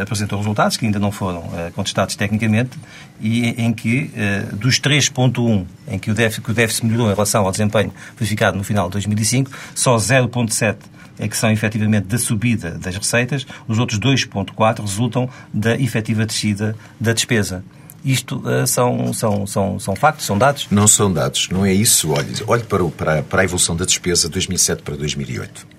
[0.00, 1.42] apresentou resultados que ainda não foram
[1.74, 2.78] contestados tecnicamente
[3.20, 4.10] e em que,
[4.52, 8.56] dos 3.1 em que o, déficit, que o déficit melhorou em relação ao desempenho verificado
[8.56, 10.76] no final de 2005, só 0.7
[11.18, 16.76] é que são efetivamente da subida das receitas, os outros 2,4 resultam da efetiva descida
[17.00, 17.64] da despesa.
[18.04, 20.68] Isto uh, são, são, são, são factos, são dados?
[20.70, 22.12] Não são dados, não é isso.
[22.12, 25.77] Olhe, olhe para, o, para, para a evolução da despesa de 2007 para 2008.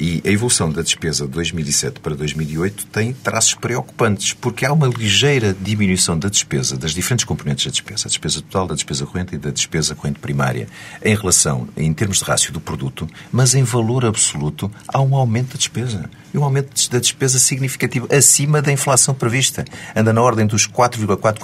[0.00, 4.86] E a evolução da despesa de 2007 para 2008 tem traços preocupantes, porque há uma
[4.86, 9.34] ligeira diminuição da despesa, das diferentes componentes da despesa, a despesa total, da despesa corrente
[9.34, 10.66] e da despesa corrente primária,
[11.04, 15.48] em relação, em termos de rácio do produto, mas em valor absoluto há um aumento
[15.48, 16.08] da despesa.
[16.32, 19.64] E um aumento da despesa significativo, acima da inflação prevista.
[19.96, 21.40] Anda na ordem dos 4,4,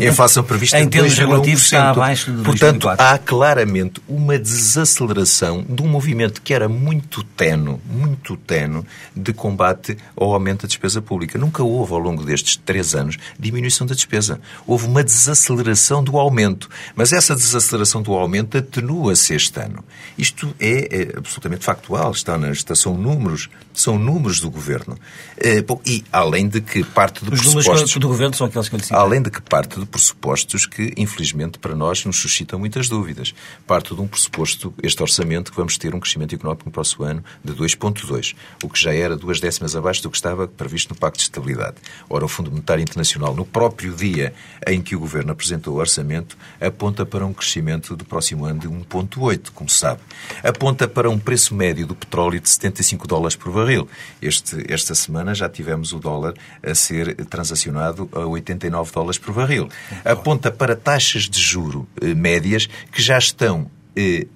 [0.00, 5.82] A inflação prevista em termos relativos está abaixo de Portanto, há claramente uma desaceleração de
[5.82, 8.84] um movimento que era muito muito tenue, muito tenue,
[9.14, 11.38] de combate ao aumento da despesa pública.
[11.38, 14.40] Nunca houve, ao longo destes três anos, diminuição da despesa.
[14.66, 16.68] Houve uma desaceleração do aumento.
[16.94, 19.84] Mas essa desaceleração do aumento atenua-se este ano.
[20.16, 24.96] Isto é, é, absolutamente factual, está na, está, são números, são números do Governo.
[25.36, 27.96] É, bom, e além de que parte de Os pressupostos...
[27.96, 31.58] do Governo são aqueles que eu lhe Além de que parte de pressupostos que, infelizmente,
[31.58, 33.34] para nós nos suscitam muitas dúvidas.
[33.66, 37.24] Parte de um pressuposto, este orçamento, que vamos ter um crescimento económico no próximo ano
[37.44, 41.18] de 2,2, o que já era duas décimas abaixo do que estava previsto no Pacto
[41.18, 41.76] de Estabilidade.
[42.10, 44.34] Ora, o Fundo Monetário Internacional, no próprio dia
[44.66, 48.68] em que o Governo apresentou o orçamento, aponta para um crescimento do próximo ano de
[48.68, 50.00] 1,8, como se sabe.
[50.42, 53.88] Aponta para um preço médio do petróleo de 75 dólares por barril.
[54.20, 59.68] Este, esta semana já tivemos o dólar a ser transacionado a 89 dólares por barril.
[60.04, 64.26] Aponta para taxas de juro eh, médias que já estão eh,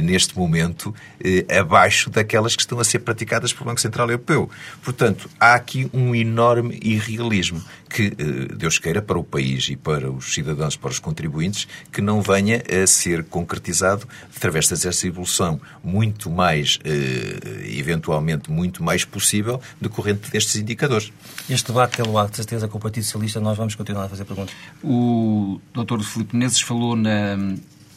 [0.00, 4.50] neste momento, eh, abaixo daquelas que estão a ser praticadas pelo Banco Central Europeu.
[4.82, 10.10] Portanto, há aqui um enorme irrealismo que, eh, Deus queira, para o país e para
[10.10, 16.28] os cidadãos, para os contribuintes, que não venha a ser concretizado através dessa evolução muito
[16.28, 21.12] mais, eh, eventualmente, muito mais possível, decorrente destes indicadores.
[21.48, 24.24] Este debate, pelo lado, de certeza, com o Partido Socialista, nós vamos continuar a fazer
[24.24, 24.54] perguntas.
[24.82, 26.00] O Dr.
[26.02, 27.36] Filipe Menezes falou na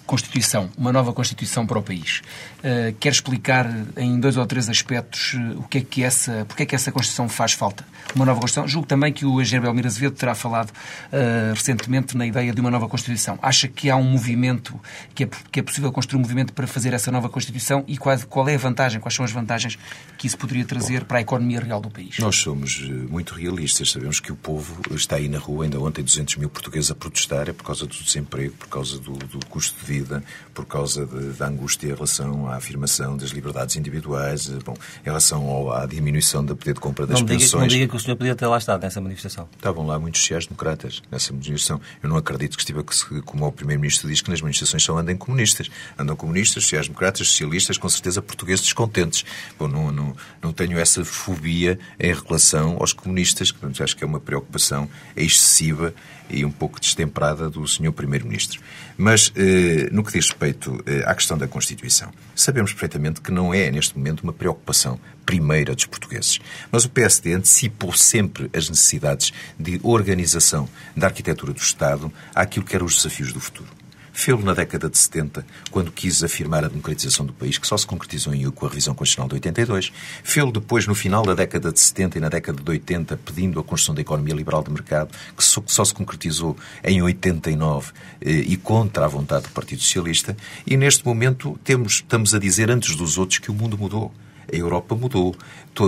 [0.08, 2.22] Constituição, uma nova Constituição para o país.
[2.60, 6.64] Uh, quer explicar em dois ou três aspectos uh, o que é que essa, porque
[6.64, 7.86] é que essa Constituição faz falta?
[8.16, 8.68] Uma nova Constituição.
[8.70, 12.72] Julgo também que o engenheiro Belmiro Azevedo terá falado uh, recentemente na ideia de uma
[12.72, 13.38] nova Constituição.
[13.42, 14.80] Acha que há um movimento,
[15.14, 18.18] que é, que é possível construir um movimento para fazer essa nova Constituição e qual,
[18.30, 19.78] qual é a vantagem, quais são as vantagens
[20.18, 22.18] que isso poderia trazer para a economia real do país?
[22.18, 26.38] Nós somos muito realistas, sabemos que o povo está aí na rua, ainda ontem 200
[26.38, 29.86] mil portugueses a protestar, é por causa do desemprego, por causa do, do custo de
[29.86, 30.22] vida vida
[30.58, 35.06] por causa de, da angústia em relação à afirmação das liberdades individuais, eh, bom, em
[35.06, 37.52] relação ao, à diminuição do poder de compra das não pensões.
[37.52, 39.48] Diga, não diga que o senhor podia ter lá estado nessa manifestação.
[39.56, 41.80] Estavam lá muitos sociais-democratas nessa manifestação.
[42.02, 42.82] Eu não acredito que estive,
[43.24, 45.70] como o Primeiro-Ministro diz, que nas manifestações só andem comunistas.
[45.96, 49.24] Andam comunistas, sociais-democratas, socialistas, com certeza portugueses descontentes.
[49.60, 54.08] Bom, não, não, não tenho essa fobia em relação aos comunistas, que acho que é
[54.08, 55.94] uma preocupação excessiva
[56.30, 57.92] e um pouco destemperada do Sr.
[57.92, 58.60] Primeiro-Ministro.
[58.98, 63.54] Mas, eh, no que diz respeito eh, à questão da Constituição, sabemos perfeitamente que não
[63.54, 66.40] é, neste momento, uma preocupação primeira dos portugueses.
[66.72, 72.76] Mas o PSD antecipou sempre as necessidades de organização da arquitetura do Estado àquilo que
[72.76, 73.77] eram os desafios do futuro.
[74.18, 77.86] Fê-lo na década de 70, quando quis afirmar a democratização do país, que só se
[77.86, 79.94] concretizou em com a revisão constitucional de 82.
[80.24, 83.64] Fê-lo depois, no final da década de 70 e na década de 80, pedindo a
[83.64, 88.32] construção da economia liberal de mercado, que só, que só se concretizou em 89 eh,
[88.32, 90.36] e contra a vontade do Partido Socialista.
[90.66, 94.12] E neste momento temos, estamos a dizer antes dos outros que o mundo mudou.
[94.52, 95.36] A Europa mudou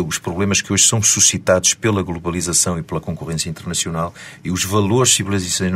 [0.08, 5.18] os problemas que hoje são suscitados pela globalização e pela concorrência internacional e os valores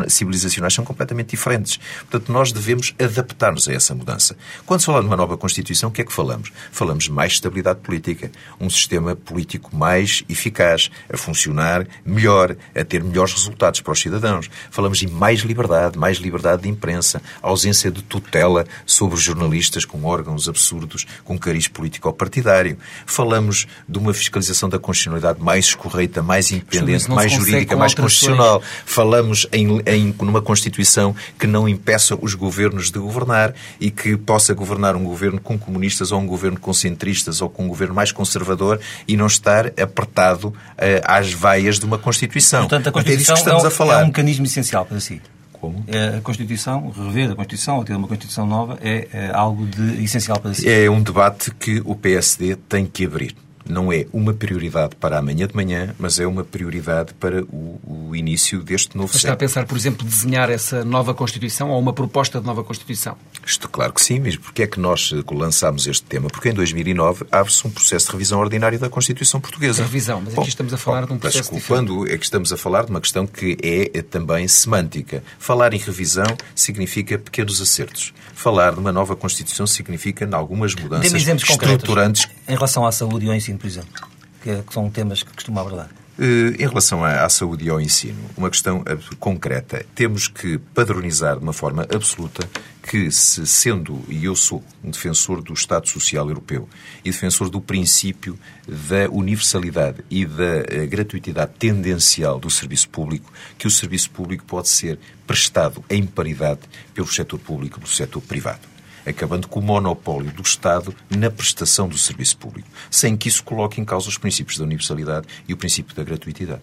[0.08, 1.80] civilizacionais são completamente diferentes.
[2.02, 4.38] Portanto, nós devemos adaptar-nos a essa mudança.
[4.68, 6.52] Quando se fala de uma nova Constituição, o que é que falamos?
[6.72, 13.04] Falamos de mais estabilidade política, um sistema político mais eficaz, a funcionar melhor, a ter
[13.04, 14.48] melhores resultados para os cidadãos.
[14.70, 20.04] Falamos de mais liberdade, mais liberdade de imprensa, ausência de tutela sobre os jornalistas com
[20.04, 22.73] órgãos absurdos, com cariz político ou partidário.
[23.06, 28.62] Falamos de uma fiscalização da constitucionalidade mais escorreita, mais independente, mais jurídica, mais constitucional.
[28.86, 34.54] Falamos em, em numa Constituição que não impeça os governos de governar e que possa
[34.54, 38.12] governar um governo com comunistas ou um governo com centristas ou com um governo mais
[38.12, 40.56] conservador e não estar apertado uh,
[41.04, 42.62] às vaias de uma Constituição.
[42.62, 44.02] Portanto, a Constituição é, estamos é, a falar.
[44.02, 45.22] é um mecanismo essencial para si.
[45.64, 45.82] Como?
[46.18, 50.38] A Constituição, rever a Constituição ou ter uma Constituição nova é, é algo de essencial
[50.38, 50.70] para si.
[50.70, 53.34] É um debate que o PSD tem que abrir
[53.68, 58.16] não é uma prioridade para amanhã de manhã, mas é uma prioridade para o, o
[58.16, 62.40] início deste novo Está a pensar, por exemplo, desenhar essa nova Constituição ou uma proposta
[62.40, 63.18] de nova Constituição?
[63.46, 66.28] Isto, claro que sim, mas porquê é que nós eh, lançámos este tema?
[66.30, 69.84] Porque em 2009 abre-se um processo de revisão ordinária da Constituição Portuguesa.
[69.84, 72.24] Revisão, mas aqui bom, estamos a falar bom, de um processo mas, Quando é que
[72.24, 75.24] estamos a falar de uma questão que é, é também semântica.
[75.40, 78.14] Falar em revisão significa pequenos acertos.
[78.34, 82.28] Falar de uma nova Constituição significa algumas mudanças estruturantes.
[82.48, 84.08] Em relação à saúde e ao ensino ensino, por exemplo,
[84.42, 85.90] que são temas que costumo abordar?
[86.20, 88.84] Eh, em relação à saúde e ao ensino, uma questão
[89.20, 89.84] concreta.
[89.96, 92.48] Temos que padronizar de uma forma absoluta
[92.88, 96.70] que, se sendo, e eu sou um defensor do Estado Social Europeu
[97.04, 98.38] e defensor do princípio
[98.68, 104.70] da universalidade e da eh, gratuitidade tendencial do serviço público, que o serviço público pode
[104.70, 106.62] ser prestado em paridade
[106.94, 108.73] pelo setor público e pelo setor privado.
[109.06, 113.80] Acabando com o monopólio do Estado na prestação do serviço público, sem que isso coloque
[113.80, 116.62] em causa os princípios da universalidade e o princípio da gratuitidade.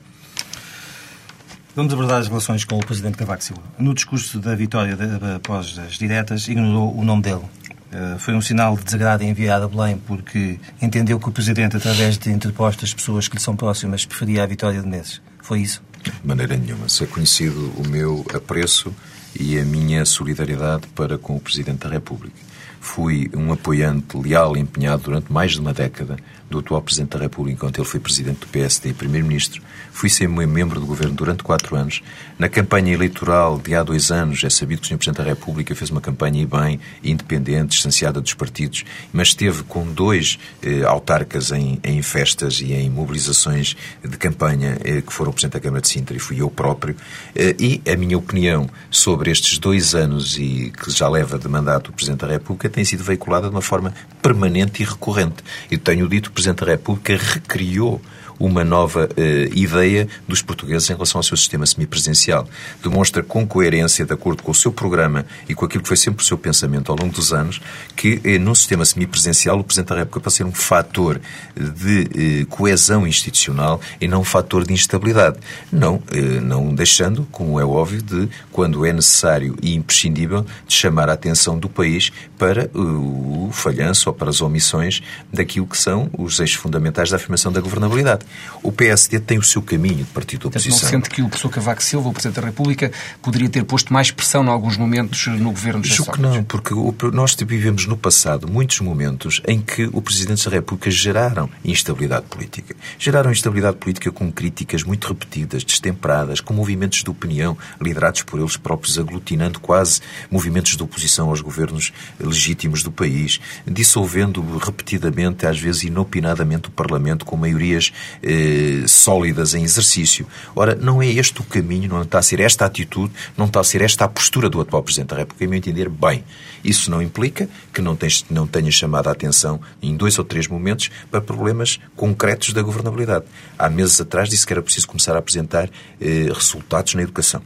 [1.74, 3.62] Vamos abordar as relações com o Presidente Cavaco Silva.
[3.78, 4.96] No discurso da vitória
[5.36, 7.44] após as diretas, ignorou o nome dele.
[7.92, 12.18] Eh, foi um sinal de desagrado enviado a Belém porque entendeu que o Presidente, através
[12.18, 15.20] de interpostas pessoas que lhe são próximas, preferia a vitória de Menezes.
[15.42, 15.82] Foi isso?
[16.02, 16.88] De maneira nenhuma.
[16.88, 18.94] Se é conhecido o meu apreço
[19.38, 22.36] e a minha solidariedade para com o Presidente da República.
[22.80, 26.16] Fui um apoiante leal e empenhado durante mais de uma década
[26.48, 29.62] do atual Presidente da República, enquanto ele foi Presidente do PSD e Primeiro-Ministro.
[29.92, 32.02] Fui ser membro do Governo durante quatro anos.
[32.40, 34.96] Na campanha eleitoral de há dois anos, é sabido que o Sr.
[34.96, 38.82] Presidente da República fez uma campanha e bem, independente, distanciada dos partidos,
[39.12, 45.02] mas esteve com dois eh, autarcas em, em, festas e em mobilizações de campanha, eh,
[45.02, 46.96] que foram o Presidente da Câmara de Sintra e fui eu próprio.
[47.36, 51.90] Eh, e a minha opinião sobre estes dois anos e que já leva de mandato
[51.90, 55.44] o Presidente da República tem sido veiculada de uma forma permanente e recorrente.
[55.70, 58.00] Eu tenho dito Presidente da República recriou
[58.40, 62.48] uma nova uh, ideia dos portugueses em relação ao seu sistema semipresencial.
[62.82, 66.24] Demonstra com coerência, de acordo com o seu programa e com aquilo que foi sempre
[66.24, 67.60] o seu pensamento ao longo dos anos,
[67.94, 71.20] que uh, num sistema semipresencial o Presidente da República pode ser um fator
[71.54, 75.38] de uh, coesão institucional e não um fator de instabilidade.
[75.70, 76.02] Não,
[76.42, 81.58] não deixando, como é óbvio, de, quando é necessário e imprescindível, de chamar a atenção
[81.58, 87.10] do país para o falhanço ou para as omissões daquilo que são os eixos fundamentais
[87.10, 88.24] da afirmação da governabilidade.
[88.62, 90.72] O PSD tem o seu caminho de partido de oposição.
[90.72, 93.92] Portanto, não sente que o professor Cavaco Silva, o Presidente da República, poderia ter posto
[93.92, 96.74] mais pressão em alguns momentos no governo de Julgo que não, porque
[97.12, 102.76] nós vivemos no passado muitos momentos em que o Presidente da República geraram instabilidade política.
[102.98, 108.56] Geraram instabilidade política com críticas muito repetidas, destemperadas, com movimentos de opinião liderados por eles
[108.56, 110.00] próprios, aglutinando quase
[110.30, 117.24] movimentos de oposição aos governos legítimos do país, dissolvendo repetidamente, às vezes inopinadamente, o Parlamento
[117.24, 120.26] com maiorias eh, sólidas em exercício.
[120.54, 123.64] Ora, não é este o caminho, não está a ser esta atitude, não está a
[123.64, 126.24] ser esta a postura do atual Presidente da República, a meu entender, bem.
[126.62, 130.46] Isso não implica que não, tens, não tenha chamado a atenção em dois ou três
[130.46, 133.24] momentos para problemas concretos da governabilidade.
[133.58, 137.42] Há meses atrás disse que era preciso começar a apresentar eh, resultados na educação.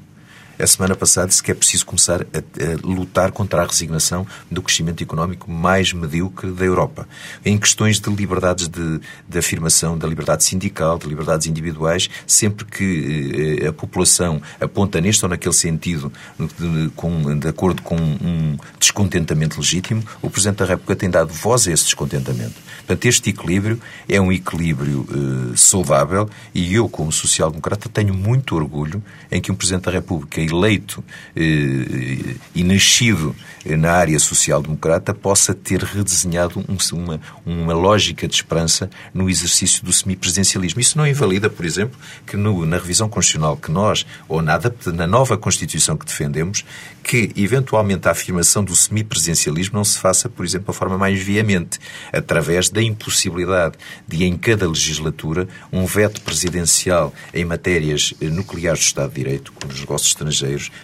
[0.58, 4.62] A semana passada disse que é preciso começar a, a, lutar contra a resignação do
[4.62, 7.08] crescimento económico mais medíocre da Europa.
[7.44, 13.60] Em questões de liberdades de, de afirmação, da liberdade sindical, de liberdades individuais, sempre que
[13.62, 19.58] eh, a população aponta neste ou naquele sentido, de, com, de acordo com um descontentamento
[19.58, 22.54] legítimo, o Presidente da República tem dado voz a esse descontentamento.
[22.78, 29.02] Portanto, este equilíbrio é um equilíbrio eh, saudável e eu, como social-democrata, tenho muito orgulho
[29.32, 31.02] em que um Presidente da República eleito
[31.34, 33.34] eh, e nascido
[33.64, 39.92] na área social-democrata possa ter redesenhado um, uma, uma lógica de esperança no exercício do
[39.92, 40.80] semipresidencialismo.
[40.80, 45.06] Isso não invalida, por exemplo, que no, na revisão constitucional que nós, ou nada, na
[45.06, 46.64] nova Constituição que defendemos,
[47.02, 51.78] que eventualmente a afirmação do semipresidencialismo não se faça, por exemplo, de forma mais veemente,
[52.12, 53.76] através da impossibilidade
[54.06, 59.72] de, em cada legislatura, um veto presidencial em matérias nucleares do Estado de Direito, como
[59.72, 60.33] nos negócios estrangeiros,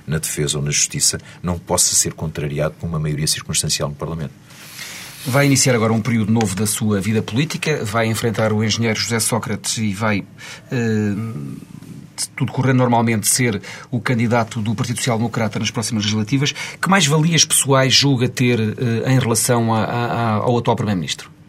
[0.07, 4.33] na defesa ou na justiça, não possa ser contrariado por uma maioria circunstancial no Parlamento.
[5.27, 9.21] Vai iniciar agora um período novo da sua vida política, vai enfrentar o engenheiro José
[9.21, 10.25] Sócrates e vai,
[10.73, 11.15] eh,
[12.35, 16.53] tudo correr normalmente, ser o candidato do Partido Social Democrata nas próximas legislativas.
[16.81, 21.40] Que mais valias pessoais julga ter eh, em relação a, a, ao atual Primeiro-Ministro?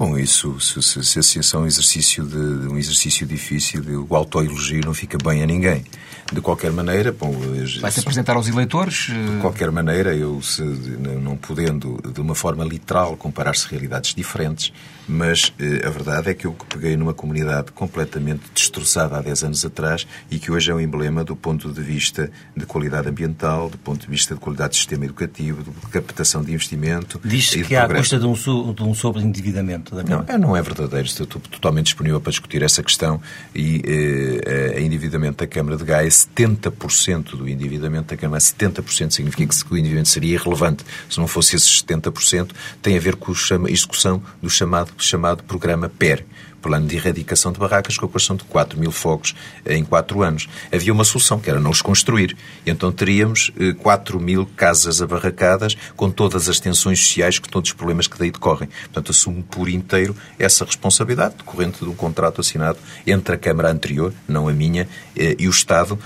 [0.00, 4.82] Bom, isso, se, se, se assim é um exercício, de, um exercício difícil, o autoelogio
[4.82, 5.84] não fica bem a ninguém.
[6.32, 7.34] De qualquer maneira, bom,
[7.82, 9.08] vai se apresentar aos eleitores?
[9.08, 14.72] De qualquer maneira, eu se, não podendo de uma forma literal comparar-se realidades diferentes,
[15.08, 19.64] mas eh, a verdade é que eu peguei numa comunidade completamente destroçada há 10 anos
[19.64, 23.76] atrás e que hoje é um emblema do ponto de vista de qualidade ambiental, do
[23.76, 27.20] ponto de vista de qualidade de sistema educativo, de captação de investimento.
[27.24, 28.34] Diz que há a custa de um,
[28.72, 31.06] de um sobreendividamento da Não, é, não é verdadeiro.
[31.06, 33.20] Estou totalmente disponível para discutir essa questão
[33.54, 39.54] e eh, a endividamento da Câmara de Gaia, 70% do endividamento da Câmara, 70% significa
[39.54, 42.50] que o endividamento seria irrelevante se não fosse esses 70%,
[42.82, 46.24] tem a ver com a execução do chamado chamado programa PER,
[46.60, 49.34] plano de erradicação de barracas com a construção de 4 mil fogos
[49.66, 50.48] em 4 anos.
[50.72, 52.36] Havia uma solução, que era não os construir.
[52.66, 58.06] Então teríamos 4 mil casas abarracadas com todas as tensões sociais, com todos os problemas
[58.06, 58.68] que daí decorrem.
[58.84, 64.12] Portanto, assumo por inteiro essa responsabilidade decorrente de um contrato assinado entre a Câmara anterior,
[64.28, 65.98] não a minha, e o Estado,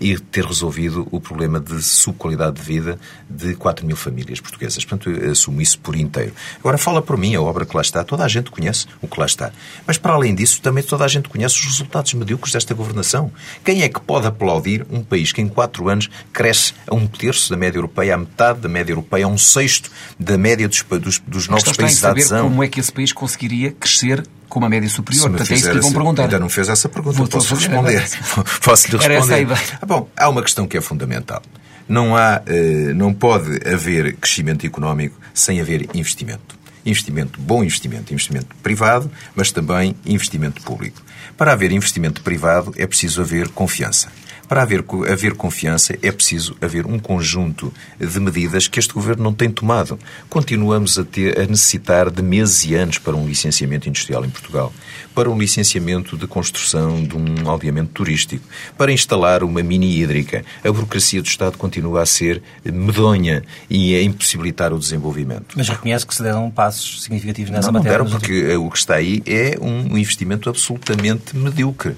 [0.00, 2.98] e ter resolvido o problema de subqualidade de vida
[3.28, 4.84] de 4 mil famílias portuguesas.
[4.84, 6.32] Portanto, assumo isso por inteiro.
[6.58, 9.18] Agora, fala por mim, a obra que lá está, toda a gente conhece o que
[9.18, 9.52] lá está.
[9.86, 13.30] Mas, para além disso, também toda a gente conhece os resultados medíocres desta governação.
[13.64, 17.50] Quem é que pode aplaudir um país que em quatro anos cresce a um terço
[17.50, 21.18] da média europeia, a metade da média europeia, a um sexto da média dos, dos,
[21.20, 22.50] dos novos países da adesão?
[22.50, 25.30] como é que esse país conseguiria crescer com uma média superior.
[25.30, 26.24] Portanto, é isso que lhe vão perguntar.
[26.24, 28.04] Ainda não fez essa pergunta, Vou posso responder.
[28.60, 29.58] Posso lhe responder.
[29.80, 31.40] Ah, bom, há uma questão que é fundamental.
[31.88, 36.61] Não, há, eh, não pode haver crescimento económico sem haver investimento.
[36.84, 41.02] Investimento, bom investimento, investimento privado, mas também investimento público.
[41.36, 44.08] Para haver investimento privado é preciso haver confiança.
[44.52, 49.32] Para haver, haver confiança é preciso haver um conjunto de medidas que este Governo não
[49.32, 49.98] tem tomado.
[50.28, 54.70] Continuamos a, ter, a necessitar de meses e anos para um licenciamento industrial em Portugal,
[55.14, 58.44] para um licenciamento de construção de um aldeamento turístico,
[58.76, 60.44] para instalar uma mini hídrica.
[60.62, 65.54] A burocracia do Estado continua a ser medonha e a impossibilitar o desenvolvimento.
[65.56, 68.00] Mas reconhece que se deram passos significativos nessa não, matéria?
[68.00, 71.96] Não deram, porque o que está aí é um investimento absolutamente medíocre.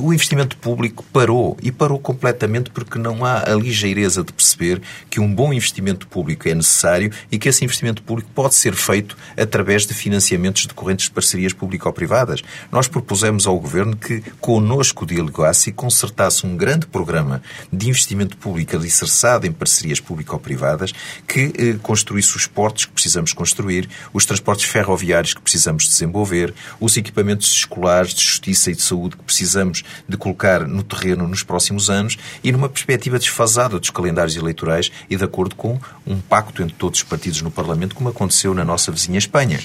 [0.00, 5.20] O investimento público parou e parou completamente porque não há a ligeireza de perceber que
[5.20, 9.86] um bom investimento público é necessário e que esse investimento público pode ser feito através
[9.86, 12.42] de financiamentos decorrentes de parcerias público-privadas.
[12.70, 17.42] Nós propusemos ao Governo que connosco dialogasse e concertasse um grande programa
[17.72, 20.92] de investimento público alicerçado em parcerias público-privadas
[21.26, 26.96] que eh, construísse os portos que precisamos construir, os transportes ferroviários que precisamos desenvolver, os
[26.96, 31.90] equipamentos escolares de justiça e de saúde que precisamos de colocar no terreno nos próximos
[31.90, 36.74] anos e numa perspectiva desfasada dos calendários eleitorais e de acordo com um pacto entre
[36.76, 39.60] todos os partidos no Parlamento, como aconteceu na nossa vizinha Espanha.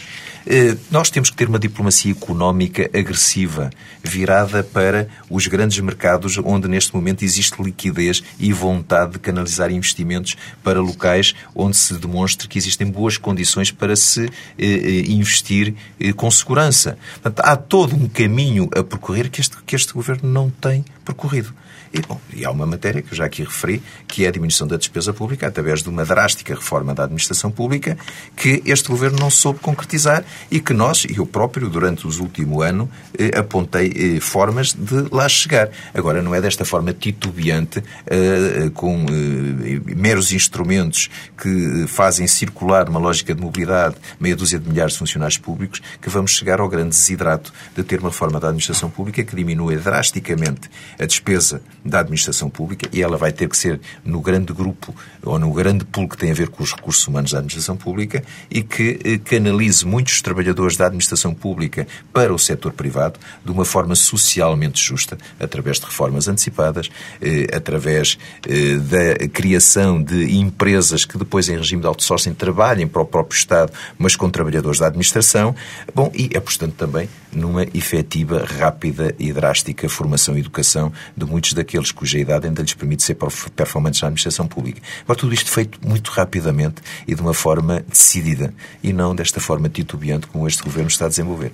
[0.46, 3.70] Eh, nós temos que ter uma diplomacia económica agressiva,
[4.04, 10.36] virada para os grandes mercados, onde neste momento existe liquidez e vontade de canalizar investimentos
[10.62, 15.74] para locais onde se demonstre que existem boas condições para se eh, eh, investir
[16.16, 16.98] com segurança.
[17.22, 21.54] Portanto, há todo um caminho a percorrer que este, que este governo não tem percorrido.
[21.94, 24.68] E, bom, e há uma matéria que eu já aqui referi, que é a diminuição
[24.68, 27.98] da despesa pública, através de uma drástica reforma da administração pública,
[28.36, 32.90] que este governo não soube concretizar e que nós, eu próprio, durante os últimos anos,
[33.18, 35.70] eh, apontei eh, formas de lá chegar.
[35.94, 43.00] Agora, não é desta forma titubeante, eh, com eh, meros instrumentos que fazem circular uma
[43.00, 46.90] lógica de mobilidade meia dúzia de milhares de funcionários públicos, que vamos chegar ao grande
[46.90, 50.70] desidrato de ter uma reforma da administração pública que diminua drasticamente
[51.00, 55.38] a despesa da administração pública e ela vai ter que ser no grande grupo ou
[55.40, 58.62] no grande pool que tem a ver com os recursos humanos da administração pública e
[58.62, 63.96] que eh, canalize muitos trabalhadores da administração pública para o setor privado de uma forma
[63.96, 66.90] socialmente justa, através de reformas antecipadas,
[67.22, 68.18] eh, através
[68.48, 73.38] eh, da criação de empresas que depois, em regime de outsourcing, trabalhem para o próprio
[73.38, 75.56] Estado, mas com trabalhadores da administração.
[75.94, 81.91] Bom, e apostando também numa efetiva, rápida e drástica formação e educação de muitos daqueles
[81.91, 83.17] cuja idade ainda lhes permite ser
[83.55, 84.82] performantes na administração pública.
[85.03, 89.69] Agora, tudo isto feito muito rapidamente e de uma forma decidida, e não desta forma
[89.69, 91.51] titubeante como este governo está a desenvolver.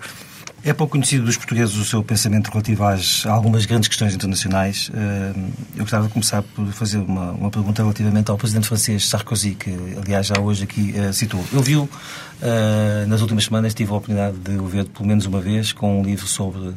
[0.65, 4.89] É pouco conhecido dos portugueses o seu pensamento relativo às, a algumas grandes questões internacionais.
[4.93, 5.33] Eh,
[5.75, 9.75] eu gostava de começar por fazer uma, uma pergunta relativamente ao presidente francês Sarkozy, que
[10.01, 11.43] aliás já hoje aqui uh, citou.
[11.51, 15.41] Eu vi-o uh, nas últimas semanas, tive a oportunidade de o ver pelo menos uma
[15.41, 16.75] vez com um livro sobre uh,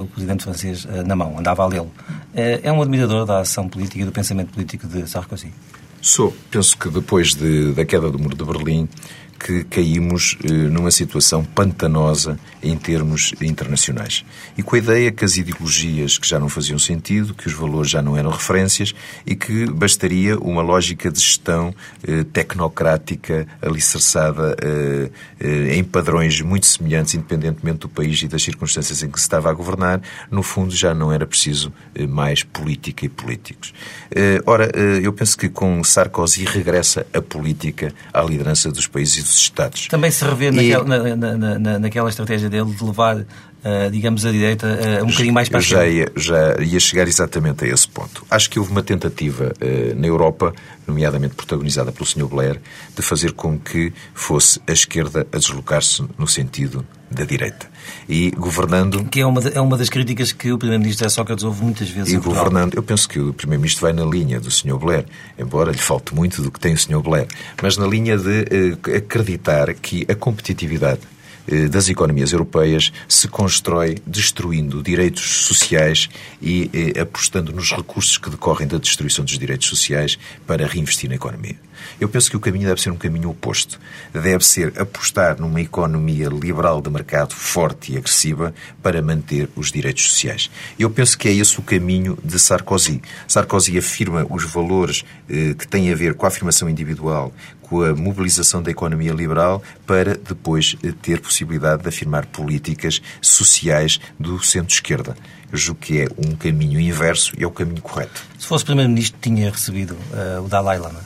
[0.00, 1.92] o presidente francês na mão, andava a lê-lo.
[2.34, 5.52] é um admirador da ação política e do pensamento político de Sarkozy?
[6.02, 6.34] Sou.
[6.50, 8.88] Penso que depois de, da queda do Muro de Berlim,
[9.40, 14.22] que caímos eh, numa situação pantanosa em termos internacionais.
[14.56, 17.90] E com a ideia que as ideologias que já não faziam sentido, que os valores
[17.90, 21.74] já não eram referências e que bastaria uma lógica de gestão
[22.06, 25.10] eh, tecnocrática alicerçada eh,
[25.74, 29.54] em padrões muito semelhantes, independentemente do país e das circunstâncias em que se estava a
[29.54, 31.72] governar, no fundo já não era preciso
[32.08, 33.72] mais política e políticos.
[34.44, 34.70] Ora,
[35.02, 39.88] eu penso que com Sarkozy regressa a política à liderança dos países dos Estados.
[39.88, 40.50] Também se revê e...
[40.50, 43.24] naquela, na, na, na, naquela estratégia dele de levar
[43.64, 47.64] uh, digamos, a direita uh, um bocadinho mais para já ia, já ia chegar exatamente
[47.64, 48.24] a esse ponto.
[48.30, 49.52] Acho que houve uma tentativa
[49.96, 50.52] na Europa,
[50.86, 52.26] nomeadamente protagonizada pelo Sr.
[52.26, 52.60] Blair,
[52.94, 57.68] de fazer com que fosse a esquerda a deslocar-se no sentido da direita.
[58.08, 59.04] E governando.
[59.04, 62.12] Que é uma, é uma das críticas que o Primeiro-Ministro Sócrates ouve muitas vezes.
[62.12, 64.78] E governando, eu penso que o Primeiro-Ministro vai na linha do Sr.
[64.78, 65.04] Blair,
[65.38, 67.00] embora lhe falte muito do que tem o Sr.
[67.02, 67.26] Blair,
[67.60, 71.19] mas na linha de eh, acreditar que a competitividade eh,
[71.70, 76.08] das economias europeias se constrói destruindo direitos sociais
[76.40, 81.16] e eh, apostando nos recursos que decorrem da destruição dos direitos sociais para reinvestir na
[81.16, 81.56] economia.
[82.00, 83.80] Eu penso que o caminho deve ser um caminho oposto.
[84.12, 90.04] Deve ser apostar numa economia liberal de mercado forte e agressiva para manter os direitos
[90.10, 90.50] sociais.
[90.78, 93.00] Eu penso que é esse o caminho de Sarkozy.
[93.26, 97.32] Sarkozy afirma os valores eh, que têm a ver com a afirmação individual,
[97.70, 104.00] com a mobilização da economia liberal, para depois eh, ter possibilidade de afirmar políticas sociais
[104.18, 105.16] do centro-esquerda.
[105.52, 108.24] Eu julgo que é um caminho inverso e é o caminho correto.
[108.36, 111.00] Se fosse Primeiro-Ministro, tinha recebido uh, o Dalai Lama?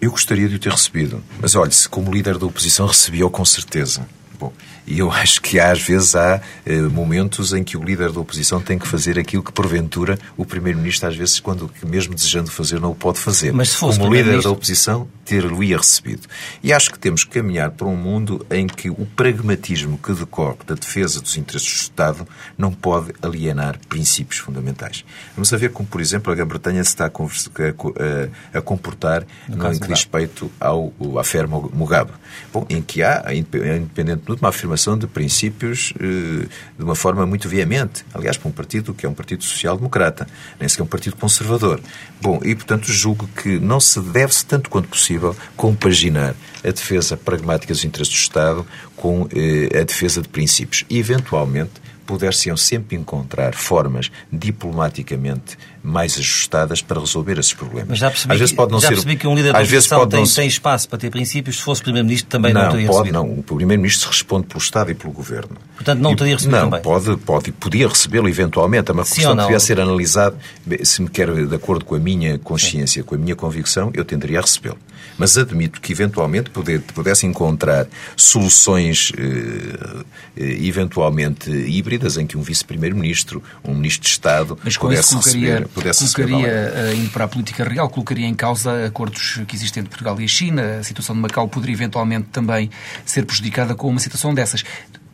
[0.00, 3.44] Eu gostaria de o ter recebido, mas olhe, se como líder da oposição recebia-o com
[3.44, 4.06] certeza.
[4.38, 4.52] Bom,
[4.86, 8.60] e eu acho que às vezes há eh, momentos em que o líder da oposição
[8.60, 12.92] tem que fazer aquilo que, porventura, o Primeiro-Ministro, às vezes, quando mesmo desejando fazer, não
[12.92, 13.52] o pode fazer.
[13.52, 16.28] Mas se fosse Como líder da oposição, ter-lo-ia recebido.
[16.62, 20.58] E acho que temos que caminhar para um mundo em que o pragmatismo que decorre
[20.64, 25.04] da defesa dos interesses do Estado não pode alienar princípios fundamentais.
[25.34, 29.56] Vamos a ver como, por exemplo, a Grã-Bretanha se está a, a, a comportar no,
[29.56, 32.12] no que diz respeito ao, à fé Mugabe.
[32.52, 36.46] Bom, em que há, independentemente de uma afirmação afirmação de princípios eh,
[36.78, 38.04] de uma forma muito veemente.
[38.14, 40.26] Aliás, para um partido que é um partido social-democrata,
[40.60, 41.80] nem sequer um partido conservador.
[42.20, 47.72] Bom, e portanto julgo que não se deve-se, tanto quanto possível, compaginar a defesa pragmática
[47.72, 50.84] dos interesses do Estado com eh, a defesa de princípios.
[50.88, 51.72] E, eventualmente,
[52.06, 57.88] puder-se sempre encontrar formas diplomaticamente mais ajustadas para resolver esses problemas.
[57.90, 60.06] Mas já percebi, às vezes pode não já percebi ser, que um líder da oposição
[60.08, 63.14] tem, tem, espaço para ter princípios, se fosse Primeiro-Ministro também não, não teria pode, recebido.
[63.14, 65.56] Não, o Primeiro-Ministro responde pelo Estado e pelo Governo.
[65.76, 66.82] Portanto, não e, teria recebido não, também?
[66.82, 68.90] Pode, pode, podia recebê-lo eventualmente.
[68.90, 70.36] É uma Sim questão que devia ser analisada.
[70.82, 73.06] Se me quer, de acordo com a minha consciência, Sim.
[73.06, 74.78] com a minha convicção, eu tenderia a recebê-lo.
[75.18, 77.86] Mas admito que, eventualmente, poder, pudesse encontrar
[78.16, 80.04] soluções eh,
[80.36, 85.18] eh eventualmente híbridas em que um vice-primeiro-ministro, um ministro de Estado, Mas com pudesse isso
[85.18, 89.56] colocaria, receber, pudesse colocaria uh, indo para a política real, colocaria em causa acordos que
[89.56, 90.78] existem entre Portugal e a China.
[90.80, 92.70] A situação de Macau poderia eventualmente também
[93.04, 94.64] ser prejudicada com uma situação dessas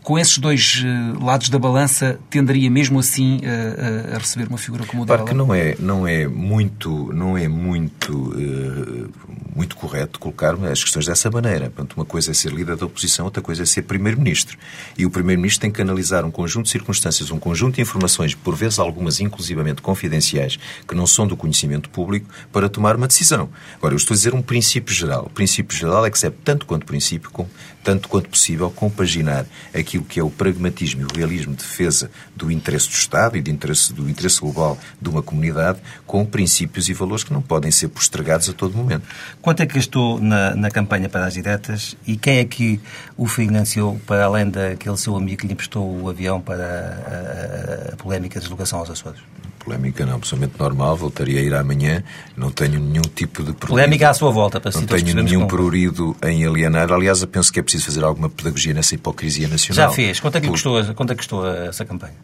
[0.02, 4.84] com esses dois uh, lados da balança, tenderia mesmo assim uh, a receber uma figura
[4.84, 9.10] como o Claro que não é, não é muito, não é muito, uh,
[9.54, 11.66] muito correto colocar as questões dessa maneira.
[11.70, 14.58] Portanto, uma coisa é ser líder da oposição, outra coisa é ser primeiro-ministro.
[14.98, 18.56] E o primeiro-ministro tem que analisar um conjunto de circunstâncias, um conjunto de informações, por
[18.56, 23.48] vezes algumas inclusivamente confidenciais, que não são do conhecimento público, para tomar uma decisão.
[23.76, 25.26] Agora, eu estou a dizer um princípio geral.
[25.26, 27.48] O princípio geral é que serve tanto quanto princípio, como,
[27.82, 32.10] tanto quanto possível, compaginar aqui aquilo que é o pragmatismo e o realismo de defesa
[32.34, 36.88] do interesse do Estado e do interesse, do interesse global de uma comunidade com princípios
[36.88, 39.02] e valores que não podem ser postergados a todo momento.
[39.40, 42.80] Quanto é que gastou na, na campanha para as diretas e quem é que
[43.16, 47.94] o financiou, para além daquele seu amigo que lhe emprestou o avião para a, a,
[47.94, 49.20] a polémica deslocação aos Açores?
[49.64, 52.02] Polémica não, absolutamente normal, voltaria a ir amanhã,
[52.36, 53.66] não tenho nenhum tipo de prurido.
[53.66, 56.92] Polémica à sua volta, para Não tenho nenhum prurido em alienar.
[56.92, 59.88] Aliás, eu penso que é preciso fazer alguma pedagogia nessa hipocrisia nacional.
[59.88, 60.18] Já fez.
[60.18, 60.52] Quanto é que, Por...
[60.52, 62.14] custou, quanto é que custou essa campanha?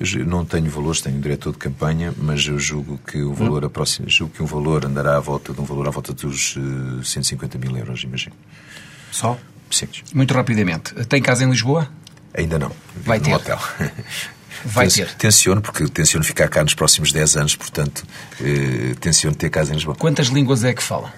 [0.00, 3.66] Eu não tenho valores, tenho diretor de campanha, mas eu julgo que o valor hum.
[3.66, 7.00] aproxima, julgo que um valor andará à volta de um valor à volta dos uh,
[7.00, 8.34] eh, 150 mil euros, imagino.
[9.12, 9.38] Só?
[9.70, 9.86] Sim.
[10.12, 10.92] Muito rapidamente.
[11.06, 11.88] Tem casa em Lisboa?
[12.34, 12.72] Ainda não.
[12.96, 13.32] Vai ter.
[13.32, 13.58] hotel.
[14.64, 15.12] Vai ter.
[15.14, 18.04] Tenciono, porque tenciono ficar cá nos próximos 10 anos, portanto,
[18.40, 19.96] eh, tenciono ter casa em Lisboa.
[19.96, 21.12] Quantas línguas é que fala?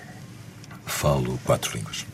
[0.86, 2.06] Falo quatro línguas.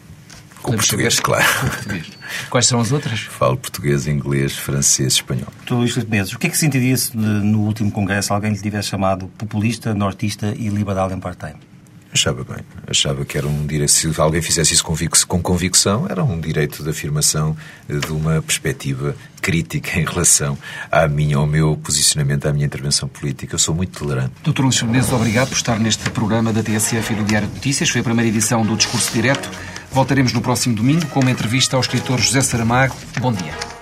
[0.62, 1.24] Com português, saber?
[1.24, 1.60] claro.
[1.60, 2.06] Com português.
[2.50, 3.20] Quais são as outras?
[3.20, 5.48] Falo português, inglês, francês, espanhol.
[5.70, 8.88] Luís Filipe Menezes, o que é que sentiria se no último congresso alguém lhe tivesse
[8.88, 11.69] chamado populista, nortista e liberal em part-time?
[12.12, 12.64] Achava bem.
[12.86, 13.92] Achava que era um direito.
[13.92, 14.84] Se alguém fizesse isso
[15.26, 17.56] com convicção, era um direito de afirmação
[17.88, 20.58] de uma perspectiva crítica em relação
[20.90, 23.54] à minha, ao meu posicionamento, à minha intervenção política.
[23.54, 24.32] Eu sou muito tolerante.
[24.42, 27.88] Doutor Luís Menezes, obrigado por estar neste programa da TSF e do Diário de Notícias.
[27.88, 29.48] Foi a primeira edição do Discurso Direto.
[29.92, 32.94] Voltaremos no próximo domingo com uma entrevista ao escritor José Saramago.
[33.20, 33.79] Bom dia.